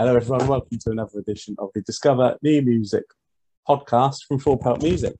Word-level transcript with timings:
Hello, 0.00 0.16
everyone. 0.16 0.46
Welcome 0.46 0.78
to 0.78 0.90
another 0.92 1.18
edition 1.18 1.56
of 1.58 1.68
the 1.74 1.82
Discover 1.82 2.38
New 2.40 2.62
Music 2.62 3.04
podcast 3.68 4.24
from 4.26 4.38
Full 4.38 4.56
Pelt 4.56 4.82
Music. 4.82 5.14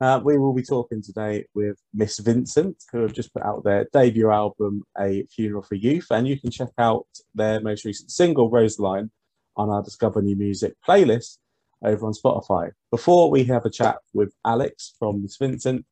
Uh, 0.00 0.20
we 0.24 0.36
will 0.36 0.52
be 0.52 0.64
talking 0.64 1.00
today 1.00 1.44
with 1.54 1.78
Miss 1.94 2.18
Vincent, 2.18 2.82
who 2.90 3.02
have 3.02 3.12
just 3.12 3.32
put 3.32 3.44
out 3.44 3.62
their 3.62 3.86
debut 3.92 4.28
album, 4.28 4.82
A 5.00 5.24
Funeral 5.30 5.62
for 5.62 5.76
Youth, 5.76 6.08
and 6.10 6.26
you 6.26 6.36
can 6.36 6.50
check 6.50 6.70
out 6.78 7.06
their 7.32 7.60
most 7.60 7.84
recent 7.84 8.10
single, 8.10 8.50
Rosaline, 8.50 9.12
on 9.56 9.70
our 9.70 9.84
Discover 9.84 10.20
New 10.22 10.34
Music 10.34 10.74
playlist 10.84 11.38
over 11.84 12.04
on 12.04 12.12
Spotify. 12.12 12.72
Before 12.90 13.30
we 13.30 13.44
have 13.44 13.66
a 13.66 13.70
chat 13.70 13.98
with 14.14 14.34
Alex 14.44 14.94
from 14.98 15.22
Miss 15.22 15.36
Vincent, 15.36 15.86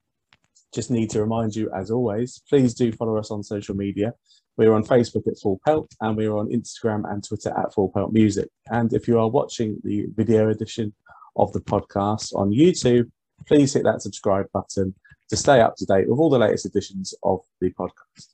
just 0.74 0.90
need 0.90 1.10
to 1.10 1.20
remind 1.20 1.54
you, 1.54 1.70
as 1.72 1.92
always, 1.92 2.42
please 2.48 2.74
do 2.74 2.90
follow 2.90 3.18
us 3.18 3.30
on 3.30 3.44
social 3.44 3.76
media. 3.76 4.14
We're 4.56 4.72
on 4.72 4.84
Facebook 4.84 5.28
at 5.28 5.38
Full 5.38 5.60
Pelt 5.66 5.94
and 6.00 6.16
we're 6.16 6.34
on 6.34 6.48
Instagram 6.48 7.04
and 7.12 7.22
Twitter 7.22 7.52
at 7.58 7.74
Full 7.74 7.90
Pelt 7.90 8.14
Music. 8.14 8.48
And 8.70 8.90
if 8.94 9.06
you 9.06 9.18
are 9.18 9.28
watching 9.28 9.76
the 9.84 10.06
video 10.16 10.48
edition 10.48 10.94
of 11.36 11.52
the 11.52 11.60
podcast 11.60 12.34
on 12.34 12.50
YouTube, 12.50 13.10
please 13.46 13.74
hit 13.74 13.84
that 13.84 14.00
subscribe 14.00 14.50
button 14.52 14.94
to 15.28 15.36
stay 15.36 15.60
up 15.60 15.76
to 15.76 15.84
date 15.84 16.08
with 16.08 16.18
all 16.18 16.30
the 16.30 16.38
latest 16.38 16.64
editions 16.64 17.12
of 17.22 17.40
the 17.60 17.70
podcast. 17.72 18.28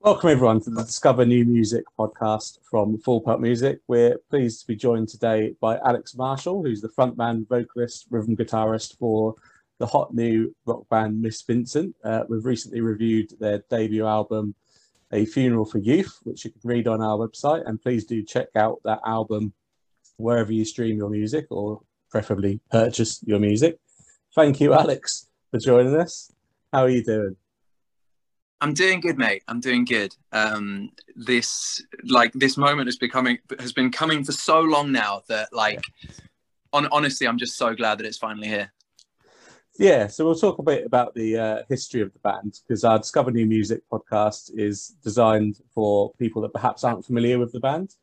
Welcome 0.00 0.28
everyone 0.28 0.60
to 0.60 0.70
the 0.70 0.82
Discover 0.82 1.24
New 1.24 1.46
Music 1.46 1.84
podcast 1.98 2.58
from 2.70 2.98
Full 2.98 3.22
Pelt 3.22 3.40
Music. 3.40 3.80
We're 3.88 4.18
pleased 4.28 4.60
to 4.60 4.66
be 4.66 4.76
joined 4.76 5.08
today 5.08 5.54
by 5.62 5.78
Alex 5.78 6.14
Marshall, 6.14 6.62
who's 6.62 6.82
the 6.82 6.90
frontman, 6.90 7.48
vocalist, 7.48 8.04
rhythm 8.10 8.36
guitarist 8.36 8.98
for 8.98 9.34
the 9.78 9.86
hot 9.86 10.14
new 10.14 10.54
rock 10.66 10.86
band 10.90 11.22
Miss 11.22 11.40
Vincent. 11.40 11.96
Uh, 12.04 12.24
we've 12.28 12.44
recently 12.44 12.82
reviewed 12.82 13.32
their 13.40 13.62
debut 13.70 14.06
album, 14.06 14.54
A 15.12 15.24
Funeral 15.24 15.64
for 15.64 15.78
Youth, 15.78 16.18
which 16.24 16.44
you 16.44 16.50
can 16.50 16.60
read 16.64 16.88
on 16.88 17.02
our 17.02 17.16
website. 17.16 17.66
And 17.66 17.80
please 17.80 18.04
do 18.04 18.22
check 18.22 18.48
out 18.56 18.80
that 18.84 19.00
album 19.06 19.52
wherever 20.16 20.52
you 20.52 20.64
stream 20.64 20.96
your 20.96 21.10
music 21.10 21.46
or 21.50 21.80
preferably 22.10 22.60
purchase 22.70 23.20
your 23.24 23.38
music. 23.38 23.78
Thank 24.34 24.60
you, 24.60 24.74
Alex, 24.74 25.28
for 25.50 25.58
joining 25.58 25.96
us. 25.96 26.32
How 26.72 26.82
are 26.82 26.88
you 26.88 27.04
doing? 27.04 27.36
I'm 28.60 28.72
doing 28.72 29.00
good, 29.00 29.18
mate. 29.18 29.42
I'm 29.48 29.60
doing 29.60 29.84
good. 29.84 30.14
Um, 30.32 30.90
this 31.14 31.82
like 32.04 32.32
this 32.32 32.56
moment 32.56 32.88
is 32.88 32.96
becoming 32.96 33.38
has 33.58 33.72
been 33.72 33.90
coming 33.90 34.24
for 34.24 34.32
so 34.32 34.60
long 34.60 34.92
now 34.92 35.22
that 35.28 35.52
like, 35.52 35.82
on, 36.72 36.86
honestly, 36.90 37.28
I'm 37.28 37.38
just 37.38 37.56
so 37.56 37.74
glad 37.74 37.98
that 37.98 38.06
it's 38.06 38.16
finally 38.16 38.48
here. 38.48 38.72
Yeah, 39.78 40.06
so 40.06 40.24
we'll 40.24 40.34
talk 40.34 40.58
a 40.58 40.62
bit 40.62 40.86
about 40.86 41.14
the 41.14 41.36
uh, 41.36 41.62
history 41.68 42.00
of 42.00 42.12
the 42.12 42.18
band 42.20 42.60
because 42.66 42.82
our 42.82 42.98
Discover 42.98 43.30
New 43.30 43.46
Music 43.46 43.82
podcast 43.92 44.50
is 44.54 44.96
designed 45.04 45.60
for 45.74 46.12
people 46.14 46.40
that 46.42 46.54
perhaps 46.54 46.82
aren't 46.82 47.04
familiar 47.04 47.38
with 47.38 47.52
the 47.52 47.60
band 47.60 47.94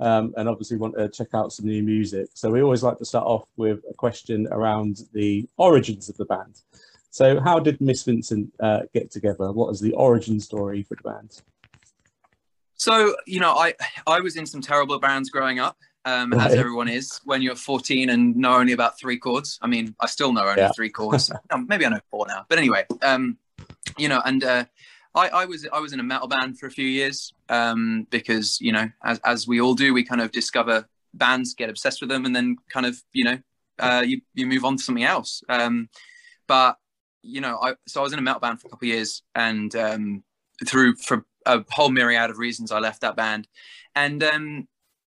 um, 0.00 0.34
and 0.36 0.46
obviously 0.46 0.76
want 0.76 0.96
to 0.98 1.08
check 1.08 1.28
out 1.32 1.52
some 1.52 1.66
new 1.66 1.82
music. 1.82 2.28
So 2.34 2.50
we 2.50 2.62
always 2.62 2.82
like 2.82 2.98
to 2.98 3.04
start 3.06 3.26
off 3.26 3.48
with 3.56 3.80
a 3.90 3.94
question 3.94 4.46
around 4.50 5.00
the 5.14 5.48
origins 5.56 6.10
of 6.10 6.18
the 6.18 6.26
band. 6.26 6.60
So 7.10 7.40
how 7.40 7.58
did 7.58 7.80
Miss 7.80 8.02
Vincent 8.02 8.52
uh, 8.60 8.80
get 8.92 9.10
together? 9.10 9.52
What 9.52 9.70
is 9.70 9.80
the 9.80 9.92
origin 9.92 10.38
story 10.38 10.82
for 10.82 10.96
the 10.96 11.08
band? 11.08 11.40
So 12.74 13.14
you 13.26 13.38
know, 13.38 13.52
I 13.52 13.74
I 14.06 14.20
was 14.20 14.36
in 14.36 14.44
some 14.44 14.60
terrible 14.60 14.98
bands 14.98 15.30
growing 15.30 15.60
up 15.60 15.76
um, 16.04 16.30
right. 16.32 16.50
as 16.50 16.54
everyone 16.54 16.88
is 16.88 17.20
when 17.24 17.42
you're 17.42 17.56
14 17.56 18.10
and 18.10 18.36
know 18.36 18.54
only 18.54 18.72
about 18.72 18.98
three 18.98 19.18
chords. 19.18 19.58
I 19.62 19.66
mean, 19.66 19.94
I 20.00 20.06
still 20.06 20.32
know 20.32 20.46
only 20.46 20.62
yeah. 20.62 20.72
three 20.74 20.90
chords. 20.90 21.30
maybe 21.68 21.86
I 21.86 21.90
know 21.90 22.00
four 22.10 22.26
now, 22.28 22.44
but 22.48 22.58
anyway, 22.58 22.86
um, 23.02 23.38
you 23.98 24.08
know, 24.08 24.20
and 24.24 24.44
uh, 24.44 24.64
I, 25.14 25.28
I, 25.28 25.44
was 25.44 25.66
I 25.72 25.78
was 25.78 25.92
in 25.92 26.00
a 26.00 26.04
metal 26.04 26.28
band 26.28 26.58
for 26.58 26.66
a 26.66 26.70
few 26.70 26.86
years 26.86 27.34
um, 27.48 28.06
because 28.10 28.60
you 28.60 28.72
know, 28.72 28.90
as 29.04 29.20
as 29.24 29.46
we 29.46 29.60
all 29.60 29.74
do, 29.74 29.92
we 29.92 30.04
kind 30.04 30.20
of 30.20 30.32
discover 30.32 30.88
bands, 31.14 31.54
get 31.54 31.70
obsessed 31.70 32.00
with 32.00 32.10
them, 32.10 32.24
and 32.24 32.34
then 32.34 32.56
kind 32.68 32.86
of 32.86 33.00
you 33.12 33.24
know, 33.24 33.38
uh, 33.78 34.02
you 34.04 34.20
you 34.34 34.46
move 34.46 34.64
on 34.64 34.76
to 34.76 34.82
something 34.82 35.04
else. 35.04 35.42
Um, 35.48 35.88
but 36.46 36.76
you 37.22 37.40
know, 37.40 37.58
I 37.62 37.74
so 37.86 38.00
I 38.00 38.02
was 38.02 38.12
in 38.12 38.18
a 38.18 38.22
metal 38.22 38.40
band 38.40 38.60
for 38.60 38.68
a 38.68 38.70
couple 38.70 38.88
of 38.88 38.94
years, 38.94 39.22
and 39.34 39.74
um, 39.76 40.24
through 40.66 40.96
for 40.96 41.24
a 41.44 41.64
whole 41.70 41.90
myriad 41.90 42.30
of 42.30 42.38
reasons, 42.38 42.72
I 42.72 42.78
left 42.78 43.02
that 43.02 43.16
band, 43.16 43.48
and 43.94 44.22
um, 44.22 44.68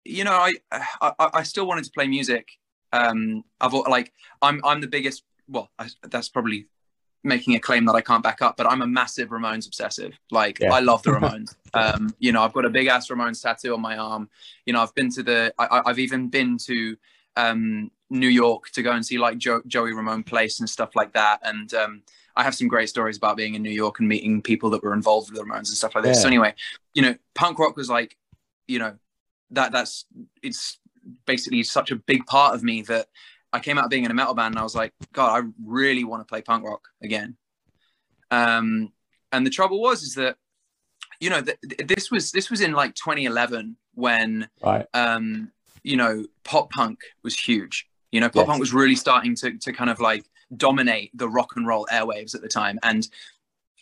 you 0.04 0.24
know, 0.24 0.32
I, 0.32 0.52
I, 1.00 1.12
I 1.18 1.42
still 1.42 1.66
wanted 1.66 1.84
to 1.84 1.90
play 1.90 2.06
music. 2.06 2.48
Um, 2.92 3.44
I've 3.60 3.72
like, 3.72 4.12
I'm, 4.40 4.60
I'm 4.64 4.80
the 4.80 4.86
biggest. 4.86 5.24
Well, 5.48 5.70
I, 5.78 5.88
that's 6.02 6.28
probably 6.28 6.66
making 7.24 7.54
a 7.54 7.60
claim 7.60 7.84
that 7.84 7.92
I 7.92 8.00
can't 8.00 8.22
back 8.22 8.42
up, 8.42 8.56
but 8.56 8.66
I'm 8.66 8.82
a 8.82 8.86
massive 8.86 9.28
Ramones 9.28 9.66
obsessive. 9.66 10.18
Like, 10.30 10.58
yeah. 10.60 10.72
I 10.72 10.80
love 10.80 11.02
the 11.02 11.10
Ramones. 11.12 11.54
um, 11.74 12.14
you 12.18 12.32
know, 12.32 12.42
I've 12.42 12.52
got 12.52 12.64
a 12.64 12.70
big 12.70 12.88
ass 12.88 13.08
Ramones 13.08 13.42
tattoo 13.42 13.74
on 13.74 13.80
my 13.80 13.96
arm. 13.96 14.28
You 14.66 14.72
know, 14.72 14.82
I've 14.82 14.94
been 14.94 15.10
to 15.12 15.22
the. 15.22 15.54
I, 15.58 15.82
have 15.86 15.98
even 15.98 16.28
been 16.28 16.58
to 16.66 16.96
um, 17.36 17.90
New 18.10 18.28
York 18.28 18.70
to 18.70 18.82
go 18.82 18.92
and 18.92 19.04
see 19.04 19.18
like 19.18 19.38
jo- 19.38 19.62
Joey 19.66 19.92
Ramone 19.92 20.22
Place 20.22 20.60
and 20.60 20.68
stuff 20.68 20.90
like 20.94 21.12
that. 21.14 21.40
And 21.42 21.72
um, 21.74 22.02
I 22.36 22.42
have 22.42 22.54
some 22.54 22.68
great 22.68 22.88
stories 22.88 23.16
about 23.16 23.36
being 23.36 23.54
in 23.54 23.62
New 23.62 23.70
York 23.70 24.00
and 24.00 24.08
meeting 24.08 24.42
people 24.42 24.70
that 24.70 24.82
were 24.82 24.94
involved 24.94 25.30
with 25.30 25.38
the 25.38 25.44
Ramones 25.44 25.68
and 25.68 25.68
stuff 25.68 25.94
like 25.94 26.04
this. 26.04 26.18
Yeah. 26.18 26.22
So 26.22 26.28
anyway, 26.28 26.54
you 26.94 27.02
know, 27.02 27.14
punk 27.34 27.58
rock 27.58 27.76
was 27.76 27.88
like, 27.88 28.16
you 28.66 28.78
know, 28.78 28.96
that 29.52 29.72
that's 29.72 30.06
it's 30.42 30.78
basically 31.26 31.62
such 31.62 31.90
a 31.90 31.96
big 31.96 32.26
part 32.26 32.54
of 32.54 32.62
me 32.62 32.82
that 32.82 33.06
I 33.52 33.60
came 33.60 33.78
out 33.78 33.84
of 33.84 33.90
being 33.90 34.04
in 34.04 34.10
a 34.10 34.14
metal 34.14 34.34
band 34.34 34.54
and 34.54 34.58
I 34.58 34.62
was 34.62 34.74
like, 34.74 34.92
God, 35.12 35.42
I 35.42 35.46
really 35.64 36.04
want 36.04 36.20
to 36.20 36.24
play 36.24 36.42
punk 36.42 36.64
rock 36.64 36.88
again. 37.02 37.36
Um, 38.30 38.92
and 39.30 39.46
the 39.46 39.50
trouble 39.50 39.80
was 39.80 40.02
is 40.02 40.14
that 40.14 40.36
you 41.20 41.30
know 41.30 41.40
th- 41.40 41.58
this 41.86 42.10
was 42.10 42.32
this 42.32 42.50
was 42.50 42.60
in 42.60 42.72
like 42.72 42.94
2011 42.94 43.76
when 43.94 44.48
right. 44.62 44.86
um, 44.94 45.52
you 45.82 45.96
know 45.96 46.24
pop 46.44 46.70
punk 46.70 46.98
was 47.22 47.38
huge. 47.38 47.86
You 48.10 48.20
know, 48.20 48.28
pop 48.28 48.42
yes. 48.42 48.46
punk 48.46 48.60
was 48.60 48.74
really 48.74 48.96
starting 48.96 49.34
to 49.36 49.56
to 49.58 49.72
kind 49.72 49.90
of 49.90 50.00
like 50.00 50.24
dominate 50.56 51.10
the 51.14 51.28
rock 51.28 51.52
and 51.56 51.66
roll 51.66 51.86
airwaves 51.92 52.34
at 52.34 52.42
the 52.42 52.48
time, 52.48 52.78
and 52.82 53.06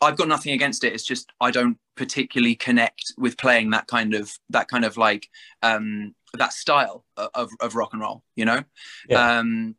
I've 0.01 0.17
got 0.17 0.29
nothing 0.29 0.53
against 0.53 0.85
it. 0.85 0.93
It's 0.93 1.05
just 1.05 1.31
I 1.41 1.51
don't 1.51 1.79
particularly 1.97 2.55
connect 2.55 3.13
with 3.19 3.37
playing 3.37 3.71
that 3.71 3.87
kind 3.87 4.15
of 4.15 4.33
that 4.51 4.69
kind 4.69 4.85
of 4.85 4.97
like 4.97 5.29
um, 5.63 6.15
that 6.35 6.53
style 6.53 7.05
of, 7.17 7.51
of 7.61 7.75
rock 7.75 7.91
and 7.93 8.01
roll, 8.01 8.23
you 8.37 8.45
know. 8.45 8.63
Yeah. 9.09 9.39
Um, 9.39 9.77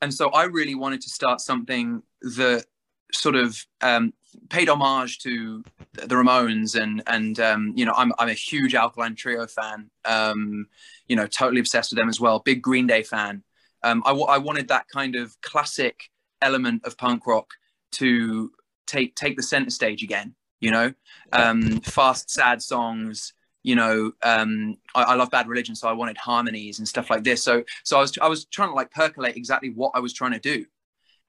and 0.00 0.12
so 0.12 0.30
I 0.30 0.44
really 0.44 0.74
wanted 0.74 1.00
to 1.02 1.10
start 1.10 1.40
something 1.40 2.02
that 2.22 2.64
sort 3.12 3.36
of 3.36 3.64
um, 3.80 4.12
paid 4.50 4.68
homage 4.68 5.18
to 5.20 5.64
the 5.92 6.14
Ramones 6.14 6.80
and 6.80 7.02
and 7.06 7.38
um, 7.40 7.72
you 7.76 7.84
know 7.84 7.94
I'm 7.96 8.12
I'm 8.18 8.28
a 8.28 8.34
huge 8.34 8.74
Alkaline 8.74 9.14
Trio 9.14 9.46
fan. 9.46 9.90
Um, 10.04 10.66
you 11.08 11.16
know, 11.16 11.26
totally 11.26 11.60
obsessed 11.60 11.90
with 11.90 11.98
them 11.98 12.08
as 12.08 12.20
well. 12.20 12.40
Big 12.40 12.62
Green 12.62 12.86
Day 12.86 13.02
fan. 13.02 13.42
Um, 13.82 14.02
I, 14.04 14.10
w- 14.10 14.26
I 14.26 14.38
wanted 14.38 14.68
that 14.68 14.86
kind 14.92 15.14
of 15.16 15.40
classic 15.40 16.10
element 16.42 16.84
of 16.84 16.98
punk 16.98 17.26
rock 17.26 17.54
to 17.92 18.50
take 18.88 19.14
take 19.14 19.36
the 19.36 19.42
center 19.42 19.70
stage 19.70 20.02
again. 20.02 20.34
You 20.60 20.72
know, 20.72 20.92
um, 21.32 21.80
fast, 21.80 22.30
sad 22.30 22.60
songs. 22.60 23.32
You 23.62 23.76
know, 23.76 24.12
um, 24.22 24.76
I, 24.94 25.02
I, 25.02 25.14
love 25.14 25.30
Bad 25.30 25.46
Religion, 25.46 25.74
so 25.74 25.88
I 25.88 25.92
wanted 25.92 26.16
harmonies 26.16 26.78
and 26.78 26.88
stuff 26.88 27.10
like 27.10 27.22
this. 27.22 27.42
So, 27.42 27.64
so 27.84 27.98
I 27.98 28.00
was 28.00 28.18
I 28.22 28.28
was 28.28 28.46
trying 28.46 28.70
to 28.70 28.74
like 28.74 28.90
percolate 28.90 29.36
exactly 29.36 29.70
what 29.70 29.92
I 29.94 30.00
was 30.00 30.12
trying 30.12 30.32
to 30.32 30.40
do. 30.40 30.64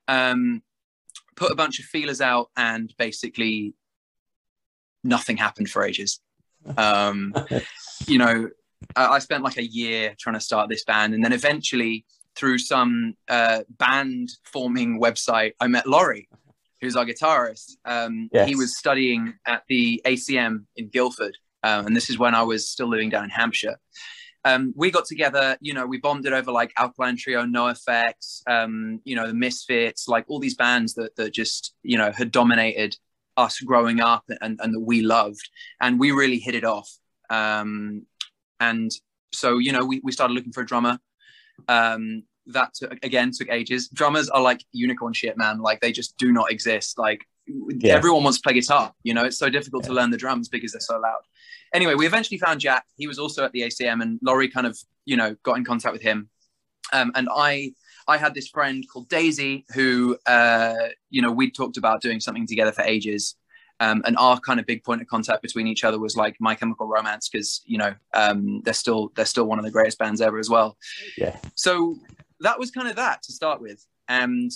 Um, 0.08 0.64
put 1.36 1.52
a 1.52 1.56
bunch 1.56 1.80
of 1.80 1.86
feelers 1.86 2.22
out, 2.22 2.50
and 2.56 2.94
basically 2.98 3.76
nothing 5.04 5.38
happened 5.38 5.70
for 5.70 5.84
ages. 5.84 6.20
Um, 6.78 7.34
you 8.06 8.18
know, 8.18 8.50
I 8.96 9.20
spent 9.20 9.46
like 9.46 9.58
a 9.58 9.66
year 9.66 10.14
trying 10.20 10.36
to 10.36 10.42
start 10.42 10.70
this 10.70 10.84
band, 10.84 11.14
and 11.14 11.24
then 11.24 11.32
eventually 11.32 12.06
through 12.36 12.58
some 12.58 13.16
uh, 13.28 13.62
band 13.78 14.30
forming 14.44 15.00
website, 15.00 15.54
I 15.60 15.68
met 15.68 15.88
Laurie, 15.88 16.30
who's 16.82 16.96
our 16.96 17.06
guitarist, 17.06 17.78
um, 17.86 18.30
yes. 18.32 18.48
he 18.48 18.56
was 18.56 18.78
studying 18.78 19.34
at 19.46 19.64
the 19.68 20.02
ACM 20.06 20.66
in 20.76 20.90
Guildford. 20.90 21.38
Um, 21.64 21.88
and 21.88 21.96
this 21.96 22.10
is 22.10 22.18
when 22.18 22.36
I 22.36 22.44
was 22.44 22.70
still 22.70 22.88
living 22.88 23.10
down 23.10 23.26
in 23.26 23.30
Hampshire. 23.30 23.78
Um, 24.46 24.74
we 24.76 24.90
got 24.90 25.06
together, 25.06 25.58
you 25.60 25.74
know, 25.74 25.86
we 25.86 25.98
bonded 25.98 26.32
over 26.32 26.52
like 26.52 26.72
Alkaline 26.78 27.18
Trio, 27.18 27.44
NOFX, 27.44 28.42
um, 28.48 29.02
you 29.04 29.16
know, 29.16 29.28
the 29.28 29.34
Misfits, 29.34 30.08
like 30.08 30.24
all 30.30 30.40
these 30.40 30.56
bands 30.56 30.94
that, 30.94 31.16
that 31.18 31.34
just, 31.34 31.76
you 31.84 31.98
know, 31.98 32.12
had 32.12 32.32
dominated 32.32 32.96
us 33.36 33.60
growing 33.60 34.00
up 34.00 34.24
and, 34.42 34.60
and 34.62 34.74
that 34.74 34.80
we 34.80 35.02
loved. 35.02 35.50
And 35.82 36.00
we 36.00 36.12
really 36.12 36.40
hit 36.40 36.56
it 36.56 36.64
off. 36.64 36.90
Um, 37.30 38.06
and 38.62 38.92
so, 39.34 39.58
you 39.58 39.74
know, 39.74 39.86
we, 39.86 40.00
we 40.04 40.14
started 40.14 40.34
looking 40.34 40.54
for 40.54 40.62
a 40.62 40.66
drummer. 40.66 41.00
Um, 41.68 42.24
that 42.54 42.74
took, 42.74 42.94
again 43.04 43.32
took 43.36 43.50
ages. 43.50 43.90
Drummers 43.90 44.30
are 44.30 44.42
like 44.42 44.64
unicorn 44.72 45.14
shit, 45.14 45.38
man. 45.38 45.60
Like 45.60 45.82
they 45.82 45.92
just 45.92 46.18
do 46.18 46.32
not 46.32 46.52
exist. 46.52 46.98
Like 46.98 47.26
yeah. 47.48 47.94
everyone 47.94 48.24
wants 48.24 48.40
to 48.40 48.44
play 48.44 48.54
guitar. 48.54 48.94
You 49.04 49.14
know, 49.14 49.26
it's 49.26 49.38
so 49.38 49.50
difficult 49.50 49.84
yeah. 49.84 49.90
to 49.90 49.94
learn 49.94 50.12
the 50.12 50.18
drums 50.18 50.50
because 50.50 50.72
they're 50.72 50.82
so 50.82 51.00
loud. 51.00 51.22
Anyway, 51.74 51.94
we 51.94 52.06
eventually 52.06 52.38
found 52.38 52.60
Jack. 52.60 52.86
He 52.98 53.08
was 53.08 53.20
also 53.20 53.44
at 53.44 53.52
the 53.52 53.62
ACM, 53.62 54.02
and 54.02 54.20
Laurie 54.22 54.50
kind 54.50 54.68
of 54.68 54.78
you 55.06 55.18
know 55.18 55.36
got 55.44 55.58
in 55.58 55.66
contact 55.66 55.94
with 55.94 56.02
him. 56.02 56.30
Um, 56.92 57.12
and 57.16 57.28
I 57.32 57.74
I 58.08 58.18
had 58.18 58.34
this 58.34 58.48
friend 58.48 58.84
called 58.92 59.08
Daisy 59.10 59.66
who 59.74 60.18
uh, 60.26 60.90
you 61.10 61.22
know 61.22 61.32
we'd 61.32 61.56
talked 61.56 61.78
about 61.78 62.02
doing 62.02 62.20
something 62.20 62.48
together 62.48 62.72
for 62.72 62.82
ages. 62.82 63.36
Um, 63.82 64.02
and 64.06 64.18
our 64.18 64.38
kind 64.42 64.60
of 64.60 64.66
big 64.66 64.84
point 64.84 65.02
of 65.02 65.08
contact 65.08 65.42
between 65.42 65.66
each 65.66 65.86
other 65.86 66.00
was 66.00 66.18
like 66.18 66.36
My 66.42 66.54
Chemical 66.54 66.86
Romance 66.86 67.30
because 67.30 67.62
you 67.66 67.78
know 67.78 67.94
um, 68.14 68.62
they're 68.66 68.74
still 68.74 69.12
they're 69.16 69.26
still 69.26 69.46
one 69.46 69.58
of 69.58 69.64
the 69.64 69.72
greatest 69.72 69.98
bands 69.98 70.20
ever 70.20 70.38
as 70.38 70.50
well. 70.50 70.78
Yeah. 71.18 71.38
So 71.56 71.98
that 72.42 72.60
was 72.60 72.72
kind 72.72 72.88
of 72.88 72.96
that 72.96 73.24
to 73.24 73.34
start 73.34 73.62
with, 73.62 73.86
and 74.08 74.52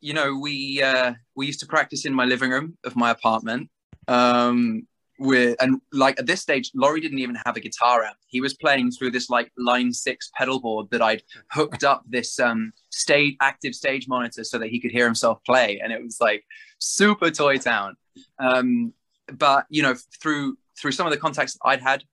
you 0.00 0.14
know 0.14 0.36
we 0.38 0.82
uh, 0.82 1.14
we 1.34 1.46
used 1.46 1.60
to 1.60 1.66
practice 1.66 2.04
in 2.04 2.14
my 2.14 2.24
living 2.24 2.50
room 2.50 2.76
of 2.84 2.96
my 2.96 3.10
apartment. 3.10 3.70
Um, 4.06 4.86
with 5.18 5.56
and 5.60 5.80
like 5.92 6.18
at 6.18 6.26
this 6.26 6.40
stage, 6.40 6.70
Laurie 6.74 7.00
didn't 7.00 7.18
even 7.18 7.36
have 7.44 7.56
a 7.56 7.60
guitar 7.60 8.04
amp. 8.04 8.16
He 8.28 8.40
was 8.40 8.54
playing 8.54 8.92
through 8.92 9.10
this 9.10 9.28
like 9.28 9.50
Line 9.58 9.92
Six 9.92 10.30
pedal 10.34 10.60
board 10.60 10.88
that 10.90 11.02
I'd 11.02 11.22
hooked 11.50 11.84
up 11.84 12.04
this 12.06 12.38
um, 12.38 12.72
stage 12.90 13.36
active 13.40 13.74
stage 13.74 14.06
monitor 14.08 14.44
so 14.44 14.58
that 14.58 14.68
he 14.68 14.80
could 14.80 14.92
hear 14.92 15.04
himself 15.04 15.42
play, 15.44 15.80
and 15.82 15.92
it 15.92 16.02
was 16.02 16.18
like 16.20 16.44
super 16.78 17.30
Toy 17.30 17.58
Town. 17.58 17.96
Um, 18.38 18.92
but 19.32 19.66
you 19.68 19.82
know, 19.82 19.94
through 20.20 20.56
through 20.80 20.92
some 20.92 21.06
of 21.06 21.12
the 21.12 21.18
contacts 21.18 21.58
I'd 21.64 21.80
had, 21.80 22.04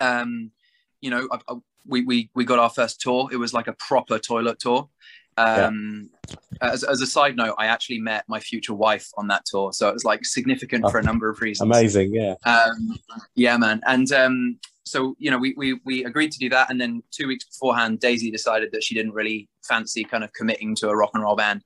um, 0.00 0.52
you 1.00 1.10
know, 1.10 1.28
I, 1.32 1.38
I, 1.48 1.54
we 1.86 2.02
we 2.02 2.30
we 2.34 2.44
got 2.44 2.58
our 2.58 2.70
first 2.70 3.00
tour. 3.00 3.28
It 3.32 3.36
was 3.36 3.52
like 3.52 3.68
a 3.68 3.74
proper 3.74 4.18
toilet 4.18 4.58
tour. 4.58 4.88
Um, 5.36 6.10
yeah. 6.28 6.36
as, 6.60 6.84
as 6.84 7.00
a 7.00 7.06
side 7.06 7.36
note, 7.36 7.54
I 7.56 7.66
actually 7.66 8.00
met 8.00 8.24
my 8.28 8.40
future 8.40 8.74
wife 8.74 9.08
on 9.16 9.28
that 9.28 9.44
tour, 9.46 9.72
so 9.72 9.88
it 9.88 9.94
was 9.94 10.04
like 10.04 10.24
significant 10.24 10.84
oh, 10.84 10.90
for 10.90 10.98
a 10.98 11.02
number 11.02 11.30
of 11.30 11.40
reasons. 11.40 11.70
Amazing, 11.70 12.14
yeah, 12.14 12.34
um, 12.44 12.98
yeah, 13.34 13.56
man. 13.56 13.80
And 13.86 14.12
um, 14.12 14.58
so 14.84 15.14
you 15.18 15.30
know, 15.30 15.38
we, 15.38 15.54
we 15.56 15.80
we 15.84 16.04
agreed 16.04 16.32
to 16.32 16.38
do 16.38 16.48
that, 16.50 16.70
and 16.70 16.80
then 16.80 17.02
two 17.10 17.26
weeks 17.26 17.44
beforehand, 17.44 18.00
Daisy 18.00 18.30
decided 18.30 18.70
that 18.72 18.84
she 18.84 18.94
didn't 18.94 19.12
really 19.12 19.48
fancy 19.62 20.04
kind 20.04 20.24
of 20.24 20.32
committing 20.32 20.74
to 20.76 20.88
a 20.88 20.96
rock 20.96 21.10
and 21.14 21.22
roll 21.22 21.36
band, 21.36 21.64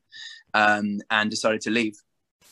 um, 0.53 1.01
and 1.11 1.31
decided 1.31 1.61
to 1.63 1.71
leave. 1.71 1.97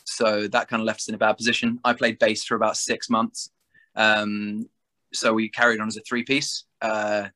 So 0.05 0.47
that 0.47 0.67
kind 0.67 0.81
of 0.81 0.85
left 0.85 1.01
us 1.01 1.07
in 1.07 1.15
a 1.15 1.17
bad 1.17 1.37
position. 1.37 1.79
I 1.85 1.93
played 1.93 2.19
bass 2.19 2.43
for 2.43 2.55
about 2.55 2.75
six 2.75 3.09
months. 3.09 3.49
Um, 3.95 4.67
so 5.13 5.33
we 5.33 5.47
carried 5.49 5.79
on 5.79 5.87
as 5.87 5.97
a 5.97 6.01
three 6.01 6.23
piece. 6.23 6.65
Uh, 6.81 7.29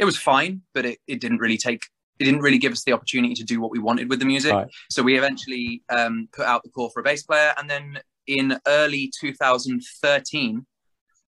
it 0.00 0.06
was 0.06 0.16
fine, 0.16 0.62
but 0.74 0.86
it, 0.86 0.98
it 1.06 1.20
didn't 1.20 1.38
really 1.38 1.58
take, 1.58 1.82
it 2.18 2.24
didn't 2.24 2.40
really 2.40 2.58
give 2.58 2.72
us 2.72 2.84
the 2.84 2.92
opportunity 2.92 3.34
to 3.34 3.44
do 3.44 3.60
what 3.60 3.70
we 3.70 3.78
wanted 3.78 4.08
with 4.08 4.18
the 4.18 4.24
music. 4.24 4.52
Right. 4.52 4.66
So 4.88 5.02
we 5.02 5.18
eventually 5.18 5.82
um, 5.90 6.26
put 6.32 6.46
out 6.46 6.62
the 6.62 6.70
call 6.70 6.88
for 6.88 7.00
a 7.00 7.02
bass 7.02 7.22
player. 7.22 7.52
And 7.58 7.68
then 7.68 8.00
in 8.26 8.58
early 8.66 9.12
2013, 9.20 10.66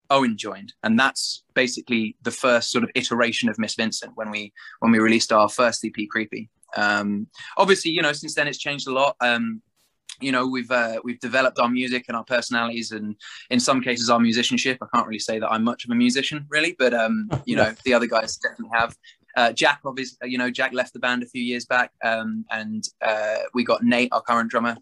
Owen 0.09 0.37
joined, 0.37 0.73
and 0.83 0.99
that's 0.99 1.43
basically 1.53 2.15
the 2.21 2.31
first 2.31 2.71
sort 2.71 2.83
of 2.83 2.89
iteration 2.95 3.49
of 3.49 3.57
Miss 3.57 3.75
Vincent 3.75 4.13
when 4.15 4.31
we 4.31 4.53
when 4.79 4.91
we 4.91 4.99
released 4.99 5.33
our 5.33 5.49
first 5.49 5.83
EP, 5.83 6.07
Creepy. 6.09 6.49
Um, 6.77 7.27
obviously, 7.57 7.91
you 7.91 8.01
know, 8.01 8.13
since 8.13 8.33
then 8.33 8.47
it's 8.47 8.57
changed 8.57 8.87
a 8.87 8.93
lot. 8.93 9.17
Um, 9.19 9.61
you 10.19 10.31
know 10.31 10.47
we've 10.47 10.71
uh, 10.71 10.99
we've 11.03 11.19
developed 11.19 11.59
our 11.59 11.69
music 11.69 12.05
and 12.07 12.17
our 12.17 12.23
personalities 12.23 12.91
and 12.91 13.15
in 13.49 13.59
some 13.59 13.81
cases 13.81 14.09
our 14.09 14.19
musicianship. 14.19 14.77
I 14.81 14.87
can't 14.93 15.07
really 15.07 15.19
say 15.19 15.39
that 15.39 15.51
i'm 15.51 15.63
much 15.63 15.85
of 15.85 15.91
a 15.91 15.95
musician 15.95 16.45
really 16.49 16.75
but 16.77 16.93
um 16.93 17.29
you 17.45 17.55
know 17.55 17.73
the 17.85 17.93
other 17.93 18.07
guys 18.07 18.37
definitely 18.37 18.77
have. 18.77 18.95
Uh, 19.35 19.51
jack 19.51 19.81
obviously 19.85 20.17
you 20.27 20.37
know 20.37 20.49
jack 20.49 20.73
left 20.73 20.93
the 20.93 20.99
band 20.99 21.21
a 21.21 21.27
few 21.27 21.43
years 21.43 21.63
back 21.65 21.91
um, 22.03 22.43
and 22.49 22.85
uh, 23.05 23.37
we 23.53 23.63
got 23.63 23.83
nate 23.83 24.09
our 24.11 24.21
current 24.21 24.49
drummer 24.49 24.75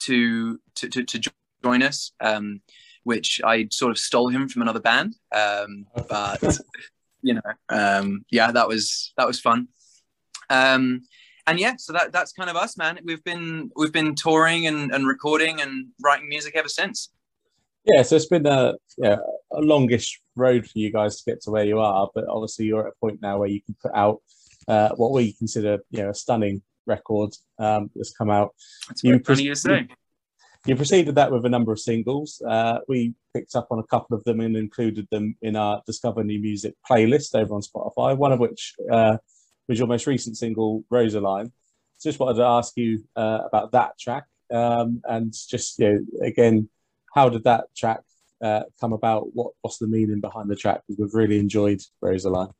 to 0.00 0.60
to, 0.74 0.86
to, 0.86 1.02
to 1.02 1.32
join 1.64 1.82
us 1.82 2.12
um, 2.20 2.60
which 3.04 3.40
i 3.42 3.66
sort 3.70 3.90
of 3.90 3.96
stole 3.96 4.28
him 4.28 4.48
from 4.48 4.60
another 4.60 4.80
band 4.80 5.14
um, 5.34 5.86
but 6.10 6.58
you 7.22 7.34
know 7.34 7.40
um, 7.70 8.24
yeah 8.30 8.52
that 8.52 8.68
was 8.68 9.12
that 9.16 9.26
was 9.26 9.40
fun. 9.40 9.68
Um, 10.50 11.02
and 11.46 11.58
yeah, 11.58 11.74
so 11.76 11.92
that 11.92 12.12
that's 12.12 12.32
kind 12.32 12.48
of 12.48 12.56
us, 12.56 12.76
man. 12.76 12.98
We've 13.04 13.22
been 13.24 13.70
we've 13.76 13.92
been 13.92 14.14
touring 14.14 14.66
and, 14.66 14.92
and 14.94 15.06
recording 15.06 15.60
and 15.60 15.88
writing 16.02 16.28
music 16.28 16.54
ever 16.56 16.68
since. 16.68 17.10
Yeah, 17.84 18.02
so 18.02 18.16
it's 18.16 18.26
been 18.26 18.46
a 18.46 18.74
yeah 18.96 19.16
a 19.52 19.60
longish 19.60 20.20
road 20.36 20.66
for 20.66 20.78
you 20.78 20.92
guys 20.92 21.20
to 21.20 21.30
get 21.30 21.42
to 21.42 21.50
where 21.50 21.64
you 21.64 21.80
are, 21.80 22.08
but 22.14 22.24
obviously 22.28 22.66
you're 22.66 22.86
at 22.86 22.92
a 22.92 23.00
point 23.00 23.20
now 23.20 23.38
where 23.38 23.48
you 23.48 23.60
can 23.60 23.74
put 23.82 23.92
out 23.94 24.20
uh, 24.68 24.90
what 24.90 25.12
we 25.12 25.32
consider 25.32 25.78
you 25.90 26.02
know 26.02 26.10
a 26.10 26.14
stunning 26.14 26.62
record 26.86 27.34
um, 27.58 27.90
that's 27.94 28.12
come 28.12 28.30
out. 28.30 28.54
That's 28.88 29.02
you 29.02 29.18
funny 29.18 29.42
you 29.42 29.54
say. 29.54 29.88
You 30.64 30.76
preceded 30.76 31.16
that 31.16 31.32
with 31.32 31.44
a 31.44 31.48
number 31.48 31.72
of 31.72 31.80
singles. 31.80 32.40
Uh, 32.48 32.78
we 32.86 33.14
picked 33.34 33.56
up 33.56 33.66
on 33.72 33.80
a 33.80 33.86
couple 33.88 34.16
of 34.16 34.22
them 34.22 34.38
and 34.38 34.56
included 34.56 35.08
them 35.10 35.36
in 35.42 35.56
our 35.56 35.82
Discover 35.86 36.22
New 36.22 36.40
Music 36.40 36.74
playlist 36.88 37.34
over 37.34 37.54
on 37.54 37.62
Spotify. 37.62 38.16
One 38.16 38.30
of 38.30 38.38
which 38.38 38.74
uh, 38.88 39.16
was 39.68 39.78
your 39.78 39.88
most 39.88 40.06
recent 40.06 40.36
single, 40.36 40.84
Rosaline. 40.90 41.52
Just 42.02 42.18
wanted 42.18 42.38
to 42.38 42.44
ask 42.44 42.76
you 42.76 43.04
uh, 43.14 43.40
about 43.44 43.72
that 43.72 43.98
track 43.98 44.24
um, 44.52 45.02
and 45.04 45.32
just, 45.32 45.78
you 45.78 45.88
know, 45.88 46.26
again, 46.26 46.68
how 47.14 47.28
did 47.28 47.44
that 47.44 47.66
track 47.76 48.00
uh, 48.42 48.64
come 48.80 48.92
about? 48.92 49.34
What, 49.34 49.52
what's 49.60 49.78
the 49.78 49.86
meaning 49.86 50.20
behind 50.20 50.50
the 50.50 50.56
track? 50.56 50.82
Because 50.86 50.98
we've 50.98 51.14
really 51.14 51.38
enjoyed 51.38 51.80
Rosaline. 52.00 52.52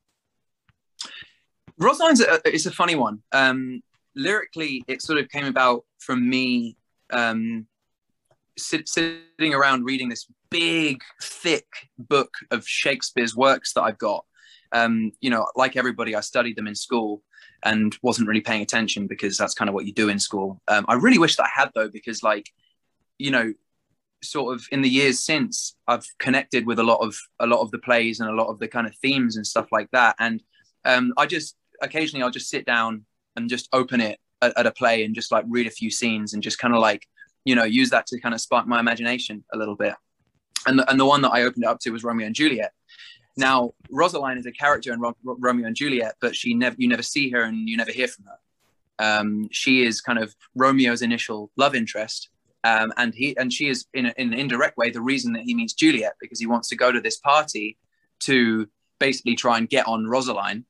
Rosaline's 1.78 2.20
a, 2.20 2.40
it's 2.44 2.66
a 2.66 2.70
funny 2.70 2.94
one. 2.94 3.22
Um, 3.32 3.82
lyrically, 4.14 4.84
it 4.86 5.02
sort 5.02 5.18
of 5.18 5.28
came 5.28 5.46
about 5.46 5.84
from 5.98 6.28
me 6.28 6.76
um, 7.10 7.66
sit, 8.56 8.88
sitting 8.88 9.54
around 9.54 9.84
reading 9.84 10.08
this 10.08 10.26
big, 10.50 11.02
thick 11.20 11.66
book 11.98 12.32
of 12.50 12.66
Shakespeare's 12.66 13.34
works 13.34 13.72
that 13.72 13.82
I've 13.82 13.98
got 13.98 14.24
um, 14.72 15.12
you 15.20 15.30
know, 15.30 15.46
like 15.54 15.76
everybody, 15.76 16.14
I 16.14 16.20
studied 16.20 16.56
them 16.56 16.66
in 16.66 16.74
school 16.74 17.22
and 17.62 17.96
wasn't 18.02 18.28
really 18.28 18.40
paying 18.40 18.62
attention 18.62 19.06
because 19.06 19.36
that's 19.36 19.54
kind 19.54 19.68
of 19.68 19.74
what 19.74 19.86
you 19.86 19.92
do 19.92 20.08
in 20.08 20.18
school. 20.18 20.60
Um, 20.68 20.84
I 20.88 20.94
really 20.94 21.18
wish 21.18 21.36
that 21.36 21.44
I 21.44 21.60
had 21.60 21.70
though, 21.74 21.88
because 21.88 22.22
like, 22.22 22.50
you 23.18 23.30
know, 23.30 23.52
sort 24.22 24.54
of 24.54 24.64
in 24.70 24.82
the 24.82 24.88
years 24.88 25.20
since 25.20 25.76
I've 25.86 26.06
connected 26.18 26.66
with 26.66 26.78
a 26.78 26.84
lot 26.84 27.00
of 27.00 27.16
a 27.40 27.46
lot 27.46 27.60
of 27.60 27.70
the 27.70 27.78
plays 27.78 28.20
and 28.20 28.30
a 28.30 28.34
lot 28.34 28.48
of 28.48 28.58
the 28.58 28.68
kind 28.68 28.86
of 28.86 28.94
themes 28.96 29.36
and 29.36 29.46
stuff 29.46 29.66
like 29.72 29.90
that. 29.92 30.16
And 30.18 30.42
um, 30.84 31.12
I 31.16 31.26
just 31.26 31.56
occasionally 31.82 32.22
I'll 32.22 32.30
just 32.30 32.48
sit 32.48 32.64
down 32.64 33.04
and 33.36 33.50
just 33.50 33.68
open 33.72 34.00
it 34.00 34.18
at, 34.40 34.56
at 34.56 34.66
a 34.66 34.72
play 34.72 35.04
and 35.04 35.14
just 35.14 35.32
like 35.32 35.44
read 35.48 35.66
a 35.66 35.70
few 35.70 35.90
scenes 35.90 36.34
and 36.34 36.42
just 36.42 36.58
kind 36.58 36.74
of 36.74 36.80
like 36.80 37.06
you 37.44 37.54
know 37.54 37.64
use 37.64 37.90
that 37.90 38.06
to 38.06 38.20
kind 38.20 38.34
of 38.34 38.40
spark 38.40 38.66
my 38.66 38.80
imagination 38.80 39.44
a 39.52 39.58
little 39.58 39.76
bit. 39.76 39.94
And 40.66 40.78
the, 40.78 40.88
and 40.88 40.98
the 40.98 41.06
one 41.06 41.22
that 41.22 41.30
I 41.30 41.42
opened 41.42 41.64
it 41.64 41.68
up 41.68 41.80
to 41.80 41.90
was 41.90 42.04
Romeo 42.04 42.26
and 42.26 42.34
Juliet. 42.34 42.72
Now, 43.36 43.72
Rosaline 43.90 44.38
is 44.38 44.46
a 44.46 44.52
character 44.52 44.92
in 44.92 45.00
Ro- 45.00 45.16
Romeo 45.24 45.66
and 45.66 45.76
Juliet, 45.76 46.14
but 46.20 46.36
she 46.36 46.54
never 46.54 46.76
you 46.78 46.88
never 46.88 47.02
see 47.02 47.30
her 47.30 47.42
and 47.42 47.68
you 47.68 47.76
never 47.76 47.92
hear 47.92 48.08
from 48.08 48.26
her. 48.26 48.38
Um, 48.98 49.48
she 49.50 49.84
is 49.84 50.00
kind 50.00 50.18
of 50.18 50.34
Romeo's 50.54 51.02
initial 51.02 51.50
love 51.56 51.74
interest, 51.74 52.28
um, 52.64 52.92
and 52.96 53.14
he 53.14 53.36
and 53.36 53.52
she 53.52 53.68
is 53.68 53.86
in, 53.94 54.06
a, 54.06 54.14
in 54.16 54.32
an 54.32 54.38
indirect 54.38 54.76
way 54.76 54.90
the 54.90 55.00
reason 55.00 55.32
that 55.32 55.42
he 55.42 55.54
meets 55.54 55.72
Juliet 55.72 56.14
because 56.20 56.38
he 56.38 56.46
wants 56.46 56.68
to 56.68 56.76
go 56.76 56.92
to 56.92 57.00
this 57.00 57.18
party 57.18 57.78
to 58.20 58.68
basically 58.98 59.34
try 59.34 59.58
and 59.58 59.68
get 59.68 59.86
on 59.86 60.06
Rosaline. 60.06 60.64